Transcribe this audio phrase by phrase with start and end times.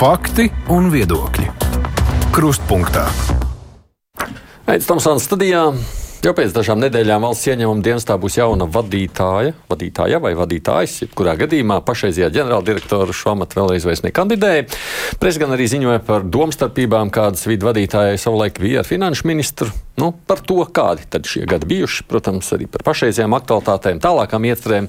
[0.00, 1.50] Fakti un viedokļi.
[2.32, 3.02] Krustpunktā.
[4.64, 5.66] Aizsmeļamies studijā.
[6.20, 11.78] Jau pēc dažām nedēļām valsts ieņēmuma dienestā būs jauna vadītāja, vadītāja vai vadītājs, jebkurā gadījumā
[11.86, 14.66] pašreizējā ģenerāldirektora šo amatu vēlreiz vairs nekandidēja.
[15.16, 19.72] Presa gan arī ziņoja par domstarpībām, kādas vidu vadītājai savulaik bija ar finanšu ministru.
[20.00, 24.88] Nu, par to, kādi tad šie gadi bijuši, protams, arī par pašreizējām aktualitātēm, tālākām iecerēm.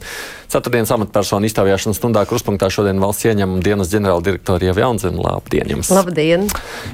[0.52, 5.20] Ceturtdienas amatpersonu izstāvjāšanas stundā kruspunktā šodien valsts ieņēmuma dienas ģenerāldirektora Ieva Jaunzena.
[5.26, 5.92] Labdien jums!
[5.96, 6.48] Labdien!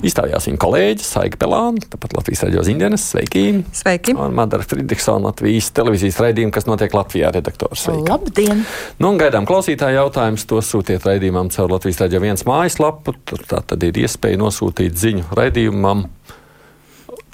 [0.06, 3.08] Izstājās viņa kolēģi Saiga Pelāna, tāpat Latvijas raidījuma ziņdienas.
[3.14, 3.46] Sveiki!
[3.84, 4.18] Sveiki!
[4.28, 7.86] Un Madara Friedrichsona Latvijas televīzijas raidījuma, kas notiek Latvijā redaktors.
[7.86, 8.04] Sveiki.
[8.10, 8.64] Labdien!
[9.00, 10.44] Nu, un gaidām klausītāju jautājumus.
[10.50, 13.16] To sūtiet raidījumam caur Latvijas raidījuma viens mājaslapu.
[13.28, 16.08] Tur tā tad ir iespēja nosūtīt ziņu raidījumam.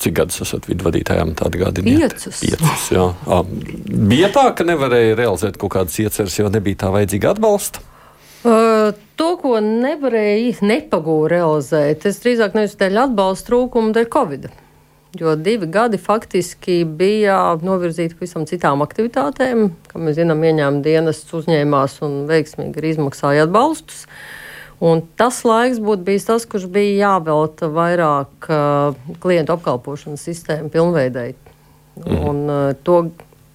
[0.04, 1.34] Cik gadus esat viduvadītājām?
[1.38, 2.42] Piecus.
[2.42, 3.08] Piecus jā.
[3.30, 3.42] A,
[4.10, 7.84] bija tā, ka nevarēja realizēt kaut kādas ieceres, jo nebija tā vajadzīga atbalsta.
[8.44, 14.50] Uh, to, ko nevarēja nepagūri realizēt, es drīzāk nevis dēļ atbalsta trūkuma, dēļ Covid.
[15.20, 19.68] Jo divi gadi faktiski bija novirzīti pavisam citām aktivitātēm.
[19.92, 24.08] Kā mēs zinām, ieņēmuma dienas uzņēmās un veiksmīgi arī izmaksāja atbalstus.
[24.84, 31.38] Un tas laiks būtu bijis tas, kurš bija jāvelta vairāk uh, klientu apkalpošanas sistēmu pilnveidēji.
[32.02, 32.18] Mm.
[32.18, 33.00] Un, uh, to,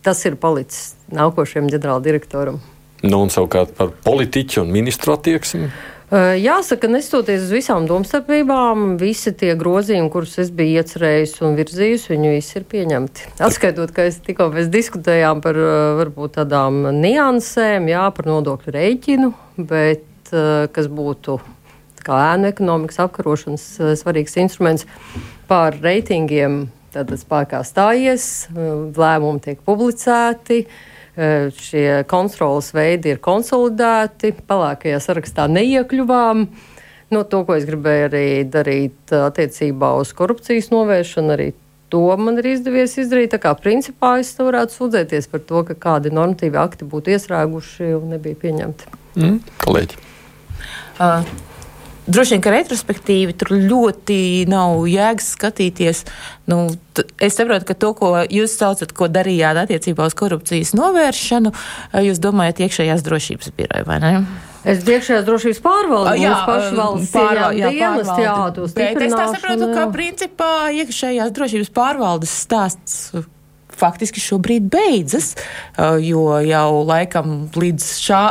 [0.07, 2.63] tas ir palicis nākošajam ģenerāldirektoram.
[3.03, 5.67] Nu, un savukārt par politiķu un ministru attieksmi.
[5.67, 12.09] Uh, jāsaka, nestoties uz visām domstarpībām, visi tie grozījumi, kurus es biju iecerējis un virzījis,
[12.13, 13.29] viņi visi ir pieņemti.
[13.45, 19.33] Atskaitot, ka es tikko mēs diskutējām par uh, varbūt tādām niansēm, jā, par nodokļu rēķinu,
[19.69, 20.05] bet
[20.75, 21.39] kas būtu
[22.05, 23.65] kā ēnu ekonomikas apkarošanas
[24.01, 24.85] svarīgs instruments
[25.49, 26.67] pār reitingiem.
[26.89, 30.63] Tad spēkā stājies, lēmumi tiek publicēti,
[31.59, 36.45] šie kontrolas veidi ir konsolidēti, pelēkajā sarakstā neiekļuvām.
[37.15, 41.49] No to, ko es gribēju arī darīt attiecībā uz korupcijas novēršanu, arī
[41.89, 43.33] to man ir izdevies izdarīt.
[43.33, 48.13] Tā kā principā es varētu sūdzēties par to, ka kādi normatīvi akti būtu iestrēguši un
[48.15, 48.93] nebija pieņemti.
[49.19, 50.03] Mm, kolēģi.
[50.99, 51.25] Uh,
[52.09, 56.03] Droši vien, ka retrospektīvi tur ļoti nav jēgas skatīties.
[56.49, 56.63] Nu,
[57.21, 61.53] es saprotu, ka to, ko jūs saucat, ko darījāt attiecībā uz korupcijas novēršanu,
[62.09, 64.13] jūs domājat iekšējās drošības biroja, vai ne?
[64.69, 68.37] Es iekšējās drošības pārvaldu, jā, pašvalsts pārvaldu, jā, dienas, jā,
[68.75, 73.11] Bet es tā saprotu, ka principā iekšējās drošības pārvaldes stāsts
[73.79, 75.35] faktiski šobrīd beidzas,
[76.03, 78.23] jo jau laikam līdz šā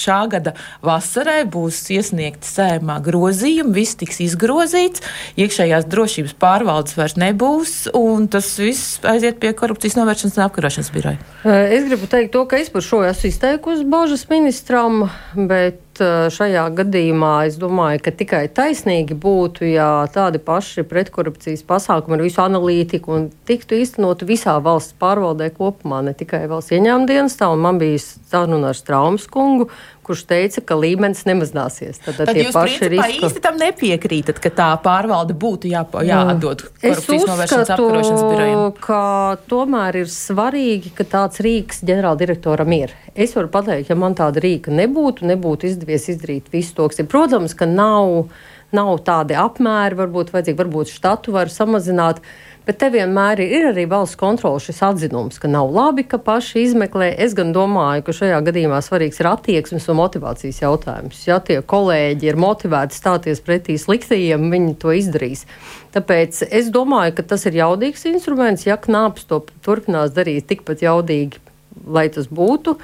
[0.00, 5.04] šā gada vasarai būs iesniegti sēmā grozījumi, viss tiks izgrozīts,
[5.40, 11.20] iekšējās drošības pārvaldes vairs nebūs, un tas viss aiziet pie korupcijas novēršanas un apkarošanas biroja.
[11.44, 17.32] Es gribu teikt to, ka es par šo esmu izteikusi bažas ministram, bet šajā gadījumā
[17.48, 23.28] es domāju, ka tikai taisnīgi būtu, ja tādi paši pretkorupcijas pasākumi ar visu analītiku un
[23.48, 27.50] tiktu īstenot visā valsts pārvaldē kopumā, ne tikai valsts ieņēmuma dienestā.
[27.54, 29.70] Man bija saruna ar Straumas kungu,
[30.04, 32.00] kurš teica, ka līmenis nemazināsies.
[32.04, 33.20] Tad, tad jūs paši riski...
[33.26, 38.64] īsti tam nepiekrītat, ka tā pārvalde būtu jā, jāatdod korupcijas novēršanas apkarošanas birojiem?
[38.84, 39.02] ka
[39.50, 42.94] tomēr ir svarīgi, ka tāds rīks ģenerāldirektoram ir.
[43.14, 47.08] Es varu pateikt, ja man tāda rīka nebūtu, nebūtu izdevies izdarīt visu to, kas ir.
[47.10, 48.26] Protams, ka nav,
[48.74, 52.22] nav tādi apmēri, varbūt vajadzīgi, varbūt štatu var samazināt.
[52.64, 56.62] Bet te vienmēr ir, ir arī valsts kontrole šis atzinums, ka nav labi, ka paši
[56.64, 57.10] izmeklē.
[57.20, 61.20] Es gan domāju, ka šajā gadījumā svarīgs ir attieksmes un motivācijas jautājums.
[61.28, 65.44] Ja tie kolēģi ir motivēti stāties pretī sliktajiem, viņi to izdarīs.
[65.92, 68.64] Tāpēc es domāju, ka tas ir jaudīgs instruments.
[68.64, 71.42] Ja knāps to turpinās darīt tikpat jaudīgi,
[71.84, 72.78] lai tas būtu,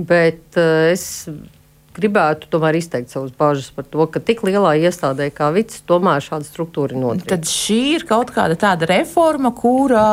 [0.00, 1.26] bet uh, es
[1.96, 6.46] gribētu tomēr izteikt savus bāžas par to, ka tik lielā iestādē kā VICS tomēr šāda
[6.48, 7.28] struktūra ir notiek.
[7.30, 10.06] Tad šī ir kaut kāda tāda reforma, kura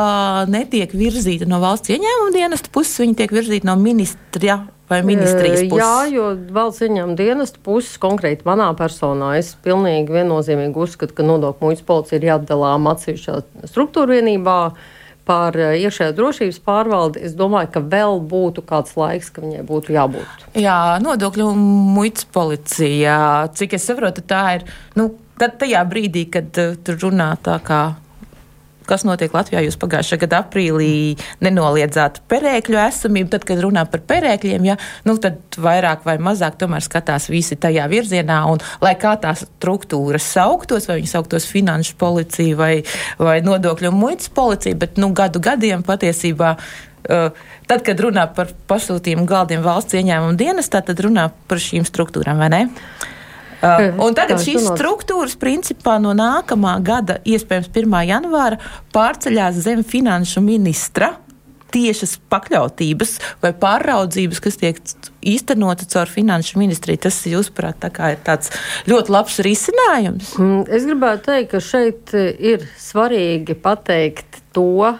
[0.50, 5.84] netiek virzīta no valsts ieņēmuma dienesta puses, viņa tiek virzīta no ministra vai ministrijas puses?
[5.84, 11.68] Jā, jo valsts ieņēmuma dienesta puses konkrēti manā personā es pilnīgi viennozīmīgi uzskatu, ka nodokļu
[11.70, 13.38] muitas policija ir jāatdalām atsevišķā
[13.70, 14.58] struktūra vienībā
[15.28, 19.96] par eh, iekšējās drošības pārvaldi, es domāju, ka vēl būtu kāds laiks, ka viņai būtu
[19.96, 20.46] jābūt.
[20.60, 23.18] Jā, nodokļu muitas policija,
[23.56, 24.66] cik es saprotu, tā ir.
[24.98, 27.78] Nu, Tad tajā brīdī, kad uh, tur runā tā kā
[28.88, 29.62] kas notiek Latvijā.
[29.64, 33.30] Jūs pagājušā gada aprīlī nenoliedzāt perēkļu esamību.
[33.34, 34.78] Tad, kad runā par perēkļiem, ja,
[35.08, 38.40] nu, tad vairāk vai mazāk tomēr skatās visi tajā virzienā.
[38.52, 42.74] Un, lai kā tās struktūras sauktos, vai viņi sauktos finanšu policija vai,
[43.20, 46.56] vai nodokļu un muitas policija, bet nu, gadu gadiem patiesībā.
[47.04, 47.34] Uh,
[47.68, 52.48] tad, kad runā par pasūtījumu galdiem valsts ieņēmuma dienestā, tad runā par šīm struktūrām, vai
[52.54, 52.62] ne?
[52.70, 53.10] Uh,
[54.04, 57.98] un tagad šīs struktūras principā no nākamā gada, iespējams, 1.
[58.10, 58.60] janvāra,
[58.94, 61.14] pārceļās zem finanšu ministra
[61.74, 64.78] tiešas pakļautības vai pāraudzības, kas tiek
[65.26, 67.02] īstenota caur finanšu ministriju.
[67.06, 68.52] Tas, jūsuprāt, tā ir tāds
[68.90, 70.36] ļoti labs risinājums?
[70.38, 74.94] Mm, es gribētu teikt, ka šeit ir svarīgi pateikt to,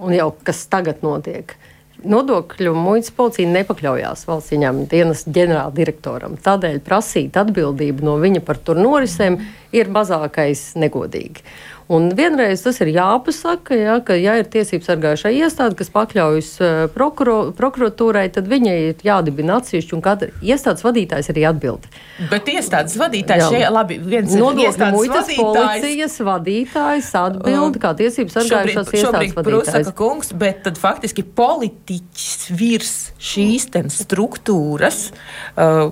[0.00, 1.56] un jau kas tagad notiek.
[2.00, 6.38] Nodokļu muitas policija nepakļaujās valsts ieņēmuma dienas ģenerāldirektoram.
[6.40, 9.36] Tādēļ prasīt atbildību no viņa par tur norisēm
[9.76, 11.44] ir mazākais negodīgi.
[11.90, 16.82] Un vienreiz tas ir jāpasaka, ja, ka, ja ir tiesības sargājušā iestāde, kas pakļaujas uh,
[16.94, 21.88] prokuro, prokuratūrai, tad viņai ir jādibina atsevišķi, un katra iestādes vadītājs arī atbild.
[22.30, 28.92] Bet iestādes vadītājs šeit, labi, viens ir nodokļu muitas policijas vadītājs atbild, kā tiesības sargājušās
[28.92, 29.90] šobrīd, iestādes vadītājs.
[29.98, 33.66] kungs, bet tad faktiski politiķis virs šīs
[33.96, 35.08] struktūras.
[35.56, 35.90] Uh,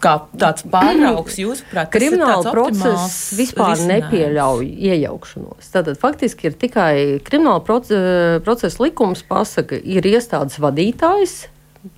[0.00, 4.10] kā tāds pāraugs, jūsuprāt, krimināla process vispār risinājums.
[4.10, 5.70] nepieļauj iejaukšanos.
[5.74, 6.94] Tātad faktiski ir tikai
[7.26, 11.36] krimināla procesa likums pasaka, ir iestādes vadītājs,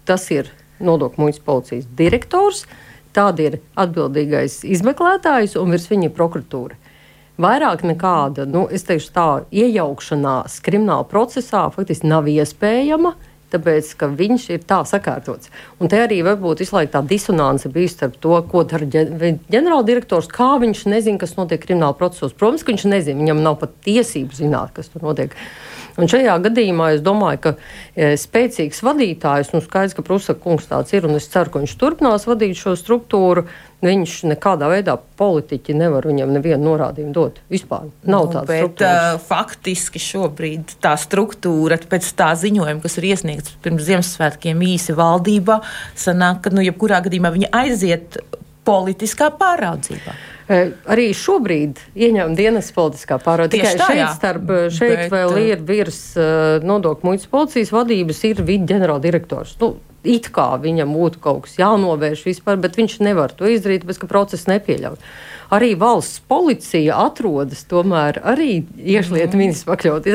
[0.08, 0.50] tas ir
[0.82, 2.64] nodokļu muitas policijas direktors,
[3.14, 6.78] tāda ir atbildīgais izmeklētājs un virs viņa prokuratūra.
[7.43, 13.14] Vairāk nekāda, nu, es teikšu tā, iejaukšanās krimināla procesā faktiski nav iespējama.
[13.16, 15.50] Uh, tāpēc ka viņš ir tā sakārtots.
[15.81, 20.54] Un te arī varbūt visu laiku tā disonance bija starp to, ko dara ģenerāldirektors, kā
[20.62, 22.37] viņš nezina, kas notiek krimināla procesos.
[22.37, 25.37] Protams, ka viņš nezina, viņam nav pat tiesību zināt, kas tur notiek.
[26.00, 30.94] Un šajā gadījumā es domāju, ka e, spēcīgs vadītājs, nu skaidrs, ka Prusa kungs tāds
[30.96, 33.44] ir, un es ceru, ka viņš turpinās vadīt šo struktūru.
[33.82, 37.40] Viņš nekādā veidā politiķi nevar viņam nevienu norādījumu dot.
[37.50, 38.93] Vispār nav nu, tāda struktūra.
[39.17, 45.58] Uh, faktiski šobrīd tā struktūra pēc tā ziņojuma, kas ir iesniegts pirms Ziemassvētkiem īsi valdībā,
[45.99, 48.23] sanāk, ka nu, jebkurā gadījumā viņa aiziet
[48.62, 50.14] politiskā pāraudzībā.
[50.90, 53.56] Arī šobrīd ieņem dienas politiskā pārvalde.
[53.56, 56.02] Tikai tā, šeit, starp, šeit Bet, vēl ir virs
[56.62, 59.56] nodokļu muitas policijas vadības, ir vidi ģenerāldirektors.
[59.62, 64.00] Nu, it kā viņam būtu kaut kas jānovērš vispār, bet viņš nevar to izdarīt, bez
[64.02, 64.99] ka process nepieļauj
[65.52, 69.40] arī valsts policija atrodas tomēr arī iekšlietu mm.
[69.43, 70.14] ministrs pakļauti.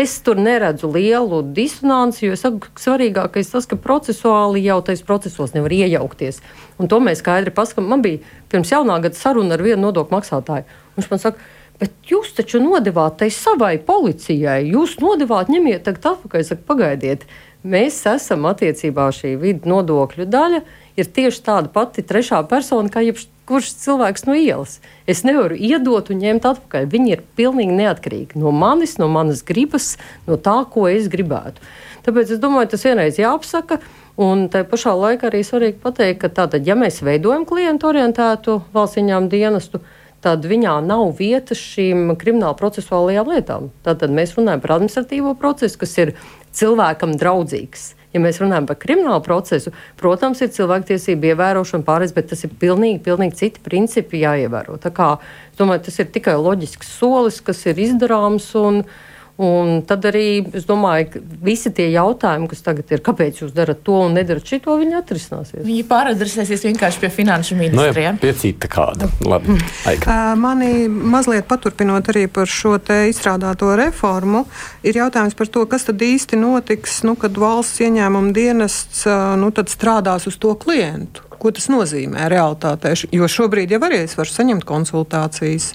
[0.00, 5.72] Es tur neredzu lielu disonanci, jo saku, svarīgākais tas, ka procesuāli jau tais procesos nevar
[5.72, 6.42] iejaukties.
[6.76, 7.88] Un to mēs skaidri paskatām.
[7.94, 8.20] Man bija
[8.52, 10.82] pirms jaunā gada saruna ar vienu nodokļu maksātāju.
[10.98, 14.62] Viņš man saka, Bet jūs taču nodevāt tai savai policijai.
[14.64, 16.44] Jūs nodevāt, ņemiet tagad atpakaļ.
[16.48, 17.26] Saku, pagaidiet,
[17.66, 20.62] mēs esam attiecībā šī vidu nodokļu daļa.
[20.96, 24.80] Ir tieši tāda pati trešā persona, kā jebkurš kurš cilvēks no ielas.
[25.06, 26.88] Es nevaru iedot un ņemt atpakaļ.
[26.90, 29.94] Viņi ir pilnīgi neatkarīgi no manis, no manas gribas,
[30.26, 31.62] no tā, ko es gribētu.
[32.06, 33.80] Tāpēc es domāju, tas vienreiz jāapsaka.
[34.22, 38.96] Un tā pašā laikā arī svarīgi pateikt, ka tātad, ja mēs veidojam klientu orientētu valsts
[39.02, 39.82] ieņēmumu dienestu,
[40.24, 43.68] tad viņā nav vietas šīm krimināla procesuālajām lietām.
[43.84, 46.14] Tātad mēs runājam par administratīvo procesu, kas ir
[46.56, 47.92] cilvēkam draudzīgs.
[48.14, 53.02] Ja mēs runājam par kriminālu procesu, protams, ir cilvēktiesība ievērošana pārējais, bet tas ir pilnīgi,
[53.04, 54.78] pilnīgi citi principi jāievēro.
[54.80, 55.10] Tā kā,
[55.58, 58.48] domāju, tas ir tikai loģisks solis, kas ir izdarāms.
[58.56, 63.42] Un, uh, Un tad arī es domāju, ka visi tie jautājumi, kas tagad ir, kāpēc
[63.42, 65.60] jūs darat to un nedarat šito, viņi atrisināsies.
[65.66, 67.58] Viņi pāradresēsies vienkārši pie finanšu.
[67.76, 69.10] No, nu pie cita kāda.
[69.28, 74.46] Labi, uh, mani mazliet paturpinot arī par šo te izstrādāto reformu,
[74.80, 79.04] ir jautājums par to, kas tad īsti notiks, nu, kad valsts ieņēmuma dienests
[79.36, 81.25] nu, strādās uz to klientu.
[81.40, 82.94] Ko tas nozīmē realitātē?
[83.14, 85.70] Jo šobrīd jau arī es varu saņemt konsultācijas,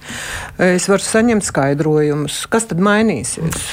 [0.72, 2.44] es varu saņemt skaidrojumus.
[2.52, 3.72] Kas tad mainīsies?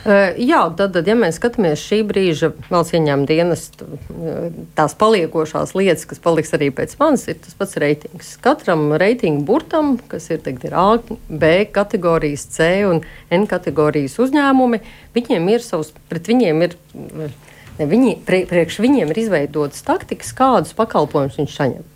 [0.00, 3.66] Uh, jā, tad, tad, ja mēs skatāmies šī brīža valsts ieņēmuma dienas,
[4.78, 8.30] tās paliekošās lietas, kas paliks arī pēc manis, ir tas pats reitings.
[8.40, 10.86] Katram reitingu burtam, kas ir, teikt, ir A,
[11.28, 14.80] B kategorijas, C un N kategorijas uzņēmumi,
[15.18, 16.78] viņiem ir savs, pret viņiem ir
[17.88, 21.86] Viņi, priekš viņiem ir izveidotas taktikas, kādus pakalpojumus viņš saņem.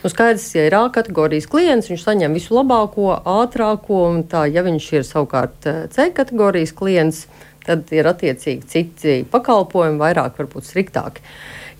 [0.00, 4.64] Nu, skaidrs, ja ir A kategorijas klients, viņš saņem visu labāko, ātrāko, un tā, ja
[4.64, 7.26] viņš ir savukārt eh, C kategorijas klients,
[7.66, 11.20] tad ir attiecīgi citi pakalpojumi, vairāk varbūt striktāki.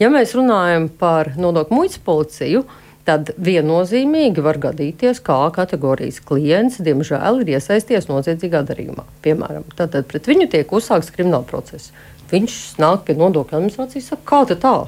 [0.00, 2.66] Ja mēs runājam par nodokļu muitas policiju,
[3.09, 9.07] tad viennozīmīgi var gadīties, A kategorijas klients, diemžēl, ir iesaisties noziedzīgā darījumā.
[9.25, 11.88] Piemēram, tad pret viņu tiek uzsākts krimināla process.
[12.31, 14.79] Viņš nāk pie nodokļu administrācijas un saka, kā tā?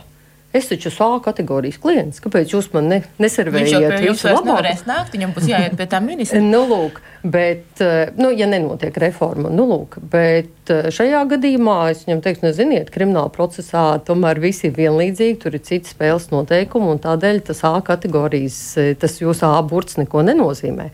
[0.53, 2.21] Es taču esmu A kategorijas klients.
[2.21, 4.03] Kāpēc jūs man ne, neservējat?
[4.03, 6.43] Viņš jau nevarēs nākt, viņam būs jāiet pie tā ministra.
[6.45, 12.05] Nu, lūk, bet, eh, nu, ja nenotiek reforma, nu, lūk, bet eh, šajā gadījumā es
[12.05, 17.01] viņam teiktu, neziniet, krimināla procesā tomēr visi ir vienlīdzīgi, tur ir citi spēles noteikumi, un
[17.01, 20.91] tādēļ tas A kategorijas, eh, tas jūsu A burts neko nenozīmē.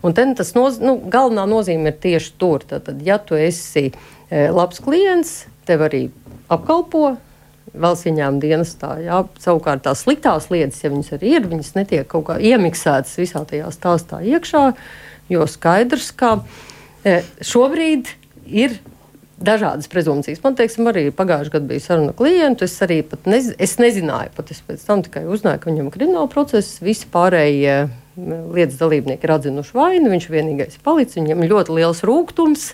[0.00, 2.64] Un ten tas noz, nu, galvenā nozīme ir tieši tur.
[2.64, 3.90] Tad, ja tu esi
[4.32, 6.06] labs klients, tev arī
[6.52, 7.16] apkalpo.
[7.72, 8.96] Valsts ieņēmuma dienestā.
[9.00, 9.22] Jā.
[9.40, 13.70] Savukārt tās sliktās lietas, ja viņas arī ir, viņas netiek kaut kā iemiksētas visā tajā
[13.72, 14.64] stāstā iekšā,
[15.32, 16.34] jo skaidrs, ka
[17.06, 18.10] e, šobrīd
[18.50, 18.76] ir
[19.42, 20.42] dažādas prezumcijas.
[20.44, 22.66] Man teiksim, arī pagājušajā gadā bija saruna ar klientu.
[22.66, 23.00] Es arī
[23.30, 26.80] nez, es nezināju, pat es pēc tam tikai uzzināju, ka viņam ir krimināla process.
[26.84, 27.76] Visi pārējie
[28.16, 30.12] lietas dalībnieki ir atzinuši vainu.
[30.12, 31.18] Viņš vienīgais ir palicis.
[31.20, 32.68] Viņam ir ļoti liels rūkums,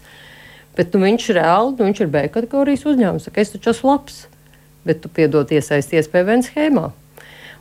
[0.78, 3.28] bet nu, viņš reāli nu, viņš ir B kategorijas uzņēmums.
[3.28, 4.20] Saka, es taču esmu labs,
[4.88, 6.92] bet tu piedod iesaisties PVN schēmā.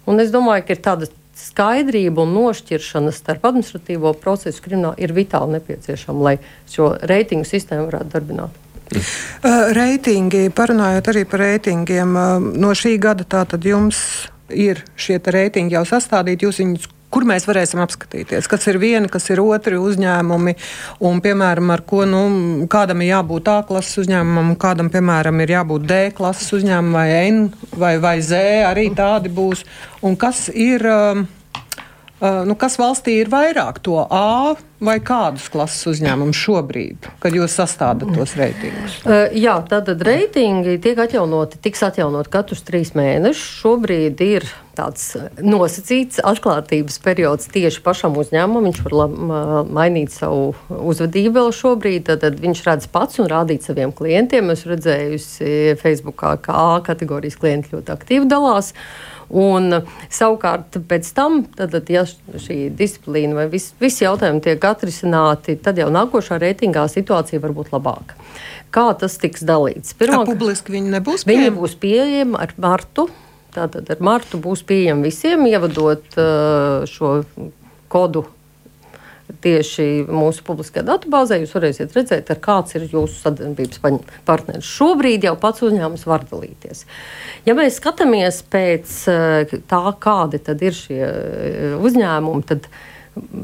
[0.07, 5.57] Un es domāju, ka ir tāda skaidrība un nošķiršana starp administratīvo procesu kriminālu ir vitāli
[5.57, 6.37] nepieciešama, lai
[6.71, 8.63] šo reitingu sistēmu varētu darbināt.
[8.87, 13.99] Uh, reitingi, parunājot arī par reitingiem, uh, no šī gada tātad jums
[14.47, 19.29] ir šie reitingi jau sastādīti, jūs viņus kur mēs varēsim apskatīties, kas ir viena, kas
[19.31, 20.55] ir otri uzņēmumi,
[21.07, 22.23] un, piemēram, ar ko nu,
[22.71, 27.41] kādam ir jābūt A klases uzņēmumam, kādam, piemēram, ir jābūt D klases uzņēmumam, vai N
[27.79, 29.65] vai, vai Z, arī tādi būs.
[30.03, 30.85] Un kas ir.
[30.87, 31.27] Um,
[32.19, 38.13] nu, kas valstī ir vairāk to A vai kādus klases uzņēmumus šobrīd, kad jūs sastādāt
[38.13, 38.99] tos reitingus?
[39.05, 43.59] Uh, jā, tātad reitingi tiek atjaunoti, tiks atjaunoti katrus trīs mēnešus.
[43.61, 44.47] Šobrīd ir
[44.77, 48.69] tāds nosacīts atklātības periods tieši pašam uzņēmumam.
[48.69, 52.07] Viņš var mainīt savu uzvedību vēl šobrīd.
[52.11, 54.53] Tad, tad viņš redz pats un rādīt saviem klientiem.
[54.53, 55.21] Es redzēju,
[55.81, 58.73] Facebookā, kā A kategorijas klienti ļoti aktīvi dalās.
[59.27, 59.81] Un,
[60.13, 65.89] savukārt, pēc tam, tad, ja šī disciplīna vai visi vis jautājumi tiek atrisināti, tad jau
[65.91, 68.15] nākošā reitingā situācija var būt labāka.
[68.71, 69.95] Kā tas tiks dalīts?
[69.99, 71.49] Pirmā, publiski viņi nebūs pieejami.
[71.49, 73.07] Viņi būs pieejami ar martu.
[73.55, 77.19] Tātad ar martu būs pieejami visiem, ievadot uh, šo
[77.91, 78.25] kodu
[79.47, 81.39] tieši mūsu publiskajā datubāzē.
[81.41, 83.81] Jūs varēsiet redzēt, kāds ir jūsu sadarbības
[84.27, 84.67] partneris.
[84.67, 86.83] Šobrīd jau pats uzņēmums var dalīties.
[87.47, 92.67] Ja mēs skatāmies pēc eh, tā, kādi ir šie eh, uzņēmumi, tad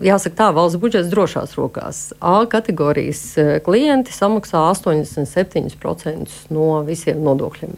[0.03, 2.03] jāsaka, tā valsts budžets drošās rokās.
[2.19, 7.75] A kategorijas eh, klienti samaksā 87% no visiem nodokļiem.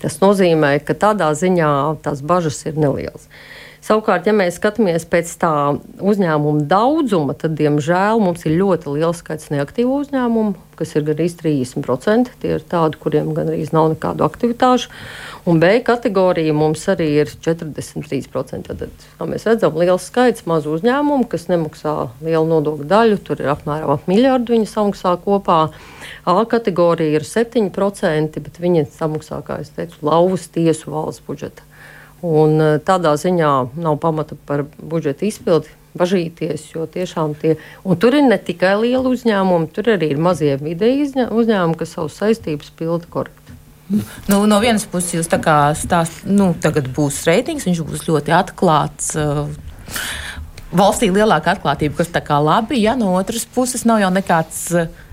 [0.00, 1.72] Tas nozīmē, ka tādā ziņā
[2.04, 3.28] tās bažas ir nelielas.
[3.90, 5.52] Savukārt, ja mēs skatāmies pēc tā
[5.98, 12.30] uzņēmuma daudzuma, tad, diemžēl, mums ir ļoti liels skaits neaktīvu uzņēmumu, kas ir gandrīz 30%.
[12.38, 14.92] Tie ir tādi, kuriem gandrīz nav nekādu aktivitāšu.
[15.50, 18.70] Un B kategorija mums arī ir 43%.
[18.70, 23.18] Tad, kā mēs redzam, liels skaits mazu uzņēmumu, kas nemaksā lielu nodokļu daļu.
[23.26, 25.64] Tur ir apmēram ap miljardu viņi samaksā kopā.
[26.30, 31.66] A kategorija ir 7%, bet viņi samaksā, kā jau teicu, lauvas tiesu valsts budžeta.
[32.26, 38.14] Un eh, tādā ziņā nav pamata par budžeta izpildi bažīties, jo tiešām tie, un tur
[38.14, 43.10] ir ne tikai lieli uzņēmumi, tur arī ir mazie vidēji uzņēmumi, kas savus saistības pilda
[43.10, 43.56] korekti.
[44.30, 48.34] Nu, no vienas puses, jūs tā kā stāstāt, nu, tagad būs reitings, viņš būs ļoti
[48.36, 49.16] atklāts.
[49.18, 49.50] Uh,
[50.70, 54.68] valstī lielāka atklātība, kas tā kā labi, ja no otras puses nav jau nekāds.
[54.70, 55.08] Uh,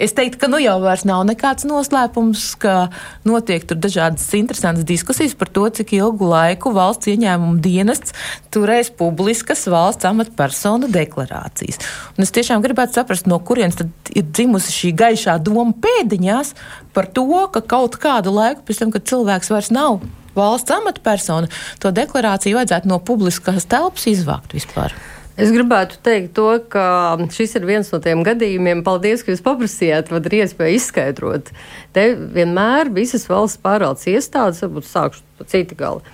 [0.00, 2.88] Es teiktu, ka nu jau vairs nav nekāds noslēpums, ka
[3.28, 8.16] notiek tur dažādas interesantas diskusijas par to, cik ilgu laiku valsts ieņēmuma dienests
[8.54, 11.82] turēs publiskas valsts amatpersonu deklarācijas.
[12.16, 16.54] Un es tiešām gribētu saprast, no kurienes tad ir dzimusi šī gaišā doma pēdiņās
[16.96, 20.00] par to, ka kaut kādu laiku pēc tam, kad cilvēks vairs nav
[20.32, 21.52] valsts amatpersona,
[21.82, 24.96] to deklarāciju vajadzētu no publiskās telpas izvākt vispār.
[25.40, 30.12] Es gribētu teikt to, ka šis ir viens no tiem gadījumiem, paldies, ka jūs paprasījāt,
[30.12, 31.50] vad ir iespēja izskaidrot.
[31.96, 32.06] Te
[32.36, 36.04] vienmēr visas valsts pārvaldes iestādes, varbūt sākšu pa citi gali.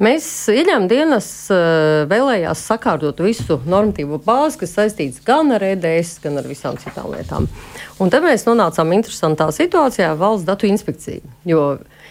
[0.00, 6.40] Mēs ieņēmām dienas eh, vēlējās sakārtot visu normatīvo bāzi, kas saistīts gan ar EDS, gan
[6.40, 7.50] ar visām citām lietām.
[8.00, 11.20] Un te mēs nonācām interesantā situācijā valsts datu inspekcija.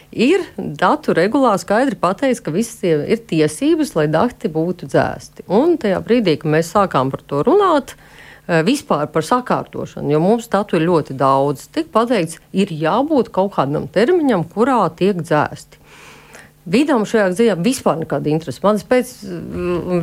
[0.09, 5.45] Ir datu regulā skaidri pateikts, ka visiem ir tiesības, lai dati būtu dzēsti.
[5.53, 7.93] Un tajā brīdī, kad mēs sākām par to runāt,
[8.47, 13.53] eh, vispār par sakārtošanu, jo mums datu ir ļoti daudz, tika pateikts, ir jābūt kaut
[13.53, 15.77] kādam termiņam, kurā tiek dzēsti.
[16.65, 18.59] Vidam šajā gadījumā vispār nekāda interese.
[18.63, 19.13] Man pēc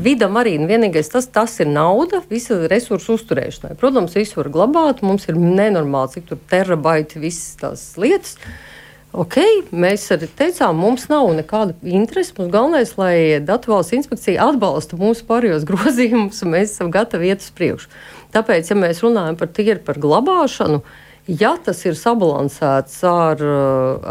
[0.03, 3.77] vidam arī vienīgais tas, tas ir nauda, visa resursu uzturēšanai.
[3.77, 8.37] Protams, visu var glabāt, mums ir nenormāli, cik tur terabaiti, visas tās lietas.
[8.37, 8.76] Uh,
[9.17, 9.39] Ok,
[9.73, 12.35] mēs arī teicām, mums nav nekāda interese.
[12.37, 17.41] Mums galvenais, lai Datu valsts inspekcija atbalsta mūsu pārējos grozījumus, un mēs esam gatavi iet
[17.41, 17.89] uz priekšu.
[18.37, 20.83] Tāpēc, ja mēs runājam par tīri par glabāšanu,
[21.33, 23.41] ja tas ir sabalansēts ar,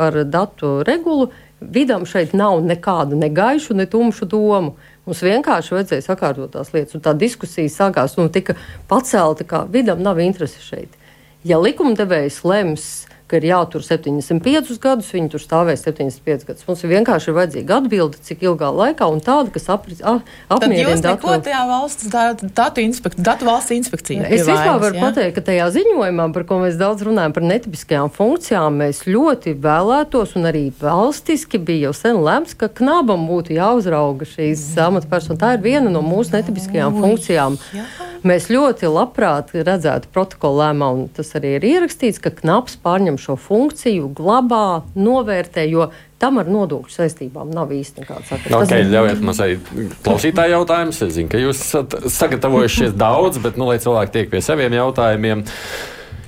[0.09, 1.29] ar datu regulu,
[1.62, 4.74] vidam šeit nav nekādu ne gaišu, ne tumšu domu.
[5.05, 8.57] Mums vienkārši vajadzēja sakārtot tās lietas, un tā diskusija sākās un tika
[8.89, 10.97] pacelta, ka vidam nav interesi šeit.
[11.45, 16.65] Ja likumdevējs lems, ka ir jātur 75 gadus, viņi tur stāvēs 75 gadus.
[16.67, 20.20] Mums ir vienkārši ir vajadzīga atbilde, cik ilgā laikā un tāda, kas apri, a,
[20.53, 21.25] apmierina datu.
[21.25, 24.27] Tad jūs tajā valsts datu, inspek datu valsts inspekcijā.
[24.29, 25.08] Es vispār varu jā?
[25.08, 30.38] pateikt, ka tajā ziņojumā, par ko mēs daudz runājam par netipiskajām funkcijām, mēs ļoti vēlētos
[30.38, 35.41] un arī valstiski bija jau sen lemts, ka knabam būtu jāuzrauga šīs amatpersonas.
[35.41, 37.58] Tā ir viena no mūsu netipiskajām Ui, funkcijām.
[37.74, 37.88] Jā.
[38.25, 43.38] Mēs ļoti labprāt redzētu protokola lēmā, un tas arī ir ierakstīts, ka knaps pārņem šo
[43.39, 45.89] funkciju, glabā, novērtē, jo
[46.22, 48.62] tam ar nodokļu saistībām nav īsti nekāda sakra.
[48.62, 48.93] Okay, tas...
[48.93, 49.74] Ļaujiet man teikt,
[50.05, 51.01] klausītāji jautājums.
[51.05, 55.45] Es zinu, ka jūs esat sagatavojušies daudz, bet nu, lai cilvēki tiek pie saviem jautājumiem.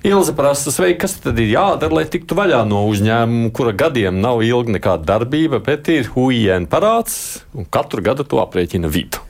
[0.07, 4.43] Ilze prasa, sveiki, kas tad ir jādara, lai tiktu vaļā no uzņēmuma, kura gadiem nav
[4.45, 9.26] ilga nekāda darbība, bet ir huijēna parāds, un katru gadu to aprēķina vidu.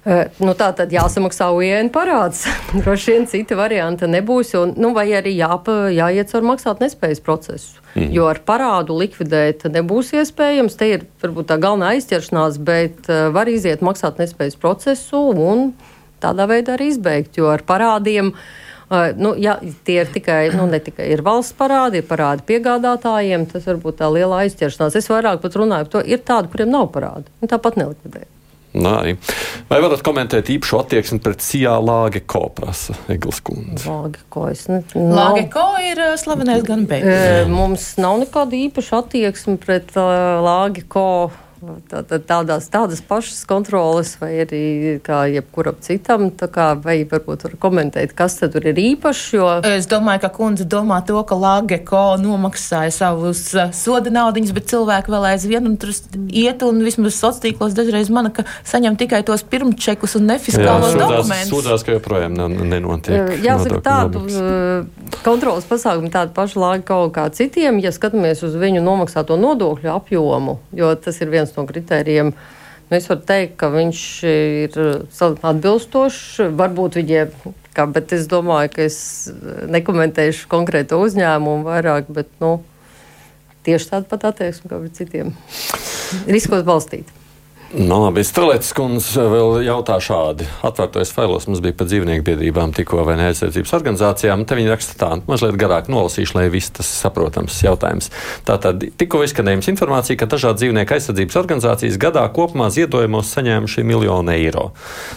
[0.00, 2.46] Nu, tā tad jāsamaksā UIN parāds.
[2.78, 7.82] Droši vien cita varianta nebūs, un, nu, vai arī jāpa, jāiet caur maksāt nespējas procesu.
[7.92, 8.08] Mm.
[8.14, 10.78] Jo ar parādu likvidēt nebūs iespējams.
[10.80, 15.74] Te ir varbūt tā galvenā aizķeršanās, bet uh, var iziet maksāt nespējas procesu un
[16.22, 17.36] tādā veidā arī izbeigt.
[17.36, 22.00] Jo ar parādiem uh, nu, ja, tie ir tikai, nu, ne tikai ir valsts parādi,
[22.00, 24.96] ir parādi piegādātājiem, tas varbūt tā liela aizķeršanās.
[24.96, 27.28] Es vairāk pat runāju par to, ir tādi, kuriem nav parādi.
[27.44, 28.24] Tāpat nelikvidē.
[28.70, 28.94] Nā.
[29.66, 33.82] Vai varat komentēt īpašu attieksmi pret Sijā Lāge Ko prasa Eglis Kundze?
[33.88, 35.34] Lāge Ko, es ne, nav...
[35.34, 37.10] Lāge Ko ir uh, slavenais gan beigas.
[37.10, 41.06] E, mums nav nekāda īpaša attieksme pret uh, Lāge Ko.
[41.60, 44.62] Tā, tā, tādās, tādas pašas kontroles, vai arī
[45.04, 49.24] kā jebkuram citam, kā, vai varbūt var komentēt, kas tur ir īpašs.
[49.36, 49.48] Jo...
[49.68, 55.12] Es domāju, ka kundze domā to, ka Lāgeko nomaksāja savus uh, soda naudiņus, bet cilvēki
[55.12, 55.92] vēl aizvien un tur
[56.32, 61.52] iet un vismaz sociālos tīklos dažreiz mana, ka saņem tikai tos pirmčekus un nefiskālos dokumentus.
[61.52, 63.36] Sūdās, ka joprojām nenotiek.
[63.44, 69.36] Jāsaka, tādu uh, kontrolas pasākumu tādu pašu Lāgeko kā citiem, ja skatāmies uz viņu nomaksāto
[69.40, 72.32] nodokļu apjomu, jo tas ir viens viens no kritērijiem.
[72.90, 74.78] Nu, es varu teikt, ka viņš ir
[75.42, 76.40] atbilstošs.
[76.58, 78.98] Varbūt viņiem, kā, bet es domāju, ka es
[79.70, 82.58] nekomentēšu konkrēto uzņēmumu vairāk, bet nu,
[83.66, 85.34] tieši tāda pat attieksme kā pret citiem.
[86.26, 87.19] Riskot balstīt.
[87.70, 90.42] Nu, labi, Strelētas kundze vēl jautā šādi.
[90.66, 94.42] Atvērtais failos mums bija par dzīvnieku biedrībām tikko vai neaizsardzības organizācijām.
[94.42, 98.10] Te viņi raksta tā, mazliet garāk nolasīšu, lai viss tas saprotams jautājums.
[98.48, 104.66] Tātad tikko izskanējums informācija, ka dažādi dzīvnieku aizsardzības organizācijas gadā kopumā ziedojumos saņēmuši miljonu eiro.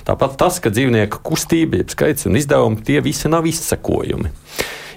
[0.06, 4.30] Tāpat tas, ka dzīvnieku kustība, skaits un izdevumi tie visi nav izsekojumi.